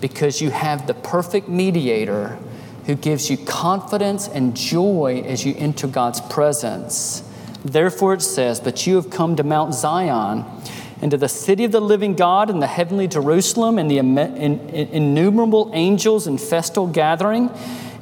Because 0.00 0.40
you 0.40 0.50
have 0.50 0.86
the 0.86 0.94
perfect 0.94 1.48
mediator 1.48 2.38
who 2.86 2.94
gives 2.94 3.30
you 3.30 3.36
confidence 3.36 4.28
and 4.28 4.56
joy 4.56 5.22
as 5.26 5.44
you 5.44 5.54
enter 5.56 5.86
God's 5.86 6.20
presence. 6.20 7.22
Therefore, 7.64 8.14
it 8.14 8.22
says, 8.22 8.60
But 8.60 8.86
you 8.86 8.96
have 8.96 9.10
come 9.10 9.36
to 9.36 9.42
Mount 9.42 9.74
Zion, 9.74 10.44
and 11.02 11.10
to 11.10 11.16
the 11.16 11.28
city 11.28 11.64
of 11.64 11.72
the 11.72 11.80
living 11.80 12.14
God, 12.14 12.50
and 12.50 12.60
the 12.60 12.66
heavenly 12.66 13.06
Jerusalem, 13.06 13.78
and 13.78 13.90
the 13.90 13.98
innumerable 13.98 15.70
angels 15.74 16.26
in 16.26 16.38
festal 16.38 16.86
gathering, 16.86 17.50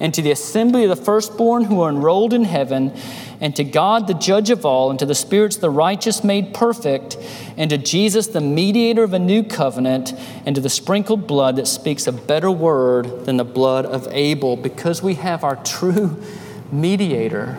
and 0.01 0.15
to 0.15 0.23
the 0.23 0.31
assembly 0.31 0.85
of 0.85 0.97
the 0.97 1.05
firstborn 1.05 1.65
who 1.65 1.81
are 1.81 1.91
enrolled 1.91 2.33
in 2.33 2.45
heaven 2.45 2.93
and 3.41 3.55
to 3.55 3.63
God, 3.63 4.09
the 4.09 4.15
judge 4.15 4.51
of 4.51 4.67
all, 4.67 4.91
and 4.91 4.99
to 4.99 5.07
the 5.07 5.15
spirits 5.15 5.57
the 5.57 5.71
righteous 5.71 6.25
made 6.25 6.53
perfect, 6.53 7.17
and 7.57 7.71
to 7.71 7.79
Jesus, 7.79 8.27
the 8.27 8.41
mediator 8.41 9.05
of 9.05 9.13
a 9.13 9.19
new 9.19 9.45
covenant, 9.45 10.13
and 10.45 10.57
to 10.57 10.61
the 10.61 10.69
sprinkled 10.69 11.27
blood 11.29 11.57
that 11.57 11.69
speaks 11.69 12.07
a 12.07 12.13
better 12.13 12.51
word 12.51 13.27
than 13.27 13.37
the 13.37 13.45
blood 13.45 13.87
of 13.87 14.09
Abel, 14.11 14.57
because 14.57 15.03
we 15.03 15.15
have 15.15 15.45
our 15.45 15.57
true 15.57 16.21
mediator. 16.73 17.59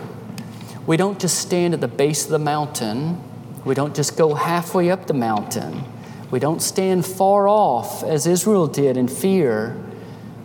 We 0.86 0.98
don't 0.98 1.20
just 1.20 1.40
stand 1.40 1.74
at 1.74 1.82
the 1.82 1.88
base 1.88 2.26
of 2.26 2.32
the 2.32 2.40
mountain, 2.40 3.24
we 3.64 3.74
don't 3.74 3.96
just 3.96 4.18
go 4.18 4.34
halfway 4.34 4.92
up 4.92 5.08
the 5.08 5.14
mountain, 5.14 5.86
we 6.30 6.40
don't 6.40 6.62
stand 6.62 7.06
far 7.06 7.48
off 7.48 8.04
as 8.04 8.28
Israel 8.28 8.68
did 8.68 8.98
in 8.98 9.08
fear. 9.08 9.82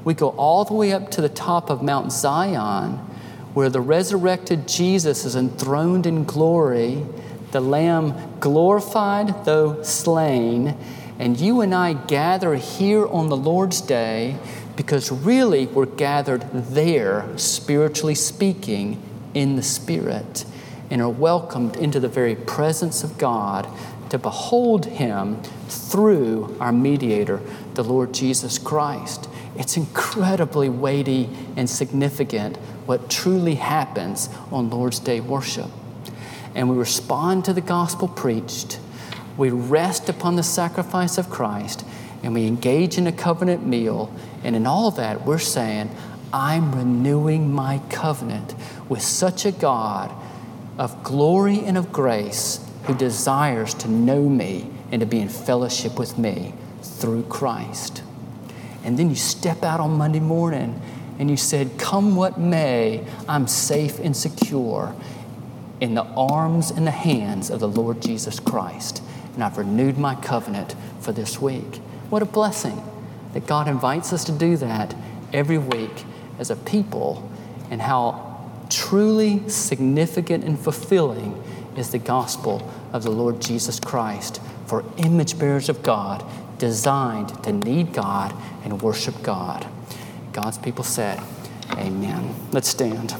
We 0.04 0.14
go 0.14 0.28
all 0.30 0.64
the 0.64 0.74
way 0.74 0.92
up 0.92 1.10
to 1.12 1.22
the 1.22 1.30
top 1.30 1.70
of 1.70 1.82
Mount 1.82 2.12
Zion 2.12 3.00
where 3.54 3.70
the 3.70 3.80
resurrected 3.80 4.68
Jesus 4.68 5.24
is 5.24 5.36
enthroned 5.36 6.06
in 6.06 6.24
glory, 6.24 7.06
the 7.52 7.60
Lamb 7.60 8.14
glorified 8.40 9.44
though 9.44 9.80
slain, 9.82 10.76
and 11.18 11.38
you 11.38 11.60
and 11.60 11.72
I 11.72 11.92
gather 11.92 12.56
here 12.56 13.06
on 13.06 13.28
the 13.28 13.36
Lord's 13.36 13.80
day 13.80 14.36
because 14.76 15.12
really 15.12 15.66
we're 15.66 15.86
gathered 15.86 16.42
there, 16.52 17.26
spiritually 17.38 18.16
speaking, 18.16 19.00
in 19.34 19.54
the 19.54 19.62
Spirit, 19.62 20.44
and 20.90 21.00
are 21.00 21.08
welcomed 21.08 21.76
into 21.76 22.00
the 22.00 22.08
very 22.08 22.34
presence 22.34 23.04
of 23.04 23.18
God 23.18 23.68
to 24.10 24.18
behold 24.18 24.86
Him 24.86 25.40
through 25.68 26.56
our 26.58 26.72
mediator, 26.72 27.40
the 27.74 27.84
Lord 27.84 28.12
Jesus 28.12 28.58
Christ. 28.58 29.28
It's 29.56 29.76
incredibly 29.76 30.68
weighty 30.68 31.30
and 31.56 31.70
significant 31.70 32.58
what 32.86 33.10
truly 33.10 33.54
happens 33.54 34.28
on 34.50 34.70
Lord's 34.70 34.98
Day 34.98 35.20
worship. 35.20 35.70
And 36.54 36.70
we 36.70 36.76
respond 36.76 37.44
to 37.46 37.52
the 37.52 37.60
gospel 37.60 38.08
preached, 38.08 38.78
we 39.36 39.50
rest 39.50 40.08
upon 40.08 40.36
the 40.36 40.42
sacrifice 40.42 41.18
of 41.18 41.28
Christ, 41.28 41.84
and 42.22 42.32
we 42.34 42.46
engage 42.46 42.96
in 42.96 43.06
a 43.06 43.12
covenant 43.12 43.66
meal. 43.66 44.14
And 44.44 44.54
in 44.54 44.66
all 44.66 44.90
that, 44.92 45.26
we're 45.26 45.38
saying, 45.38 45.90
I'm 46.32 46.74
renewing 46.74 47.52
my 47.52 47.80
covenant 47.90 48.54
with 48.88 49.02
such 49.02 49.44
a 49.44 49.52
God 49.52 50.14
of 50.78 51.02
glory 51.04 51.60
and 51.60 51.76
of 51.76 51.92
grace 51.92 52.60
who 52.84 52.94
desires 52.94 53.74
to 53.74 53.88
know 53.88 54.28
me 54.28 54.70
and 54.90 55.00
to 55.00 55.06
be 55.06 55.20
in 55.20 55.28
fellowship 55.28 55.98
with 55.98 56.18
me 56.18 56.54
through 56.82 57.24
Christ. 57.24 58.02
And 58.84 58.98
then 58.98 59.08
you 59.10 59.16
step 59.16 59.62
out 59.62 59.80
on 59.80 59.92
Monday 59.92 60.20
morning 60.20 60.80
and 61.18 61.30
you 61.30 61.36
said, 61.36 61.78
Come 61.78 62.16
what 62.16 62.38
may, 62.38 63.06
I'm 63.28 63.46
safe 63.46 63.98
and 63.98 64.16
secure 64.16 64.94
in 65.80 65.94
the 65.94 66.04
arms 66.04 66.70
and 66.70 66.86
the 66.86 66.92
hands 66.92 67.50
of 67.50 67.60
the 67.60 67.68
Lord 67.68 68.00
Jesus 68.00 68.40
Christ. 68.40 69.02
And 69.34 69.42
I've 69.42 69.58
renewed 69.58 69.98
my 69.98 70.14
covenant 70.14 70.74
for 71.00 71.12
this 71.12 71.40
week. 71.40 71.76
What 72.10 72.22
a 72.22 72.26
blessing 72.26 72.82
that 73.32 73.46
God 73.46 73.68
invites 73.68 74.12
us 74.12 74.24
to 74.24 74.32
do 74.32 74.56
that 74.58 74.94
every 75.32 75.58
week 75.58 76.04
as 76.38 76.50
a 76.50 76.56
people, 76.56 77.30
and 77.70 77.82
how 77.82 78.40
truly 78.70 79.48
significant 79.48 80.44
and 80.44 80.58
fulfilling 80.58 81.42
is 81.76 81.90
the 81.90 81.98
gospel 81.98 82.70
of 82.92 83.02
the 83.02 83.10
Lord 83.10 83.40
Jesus 83.40 83.78
Christ 83.80 84.40
for 84.66 84.84
image 84.96 85.38
bearers 85.38 85.68
of 85.68 85.82
God 85.82 86.24
designed 86.58 87.42
to 87.44 87.52
need 87.52 87.92
God 87.92 88.34
and 88.62 88.80
worship 88.80 89.22
God. 89.22 89.66
God's 90.34 90.58
people 90.58 90.82
said, 90.82 91.22
Amen. 91.78 92.34
Let's 92.50 92.68
stand. 92.68 93.14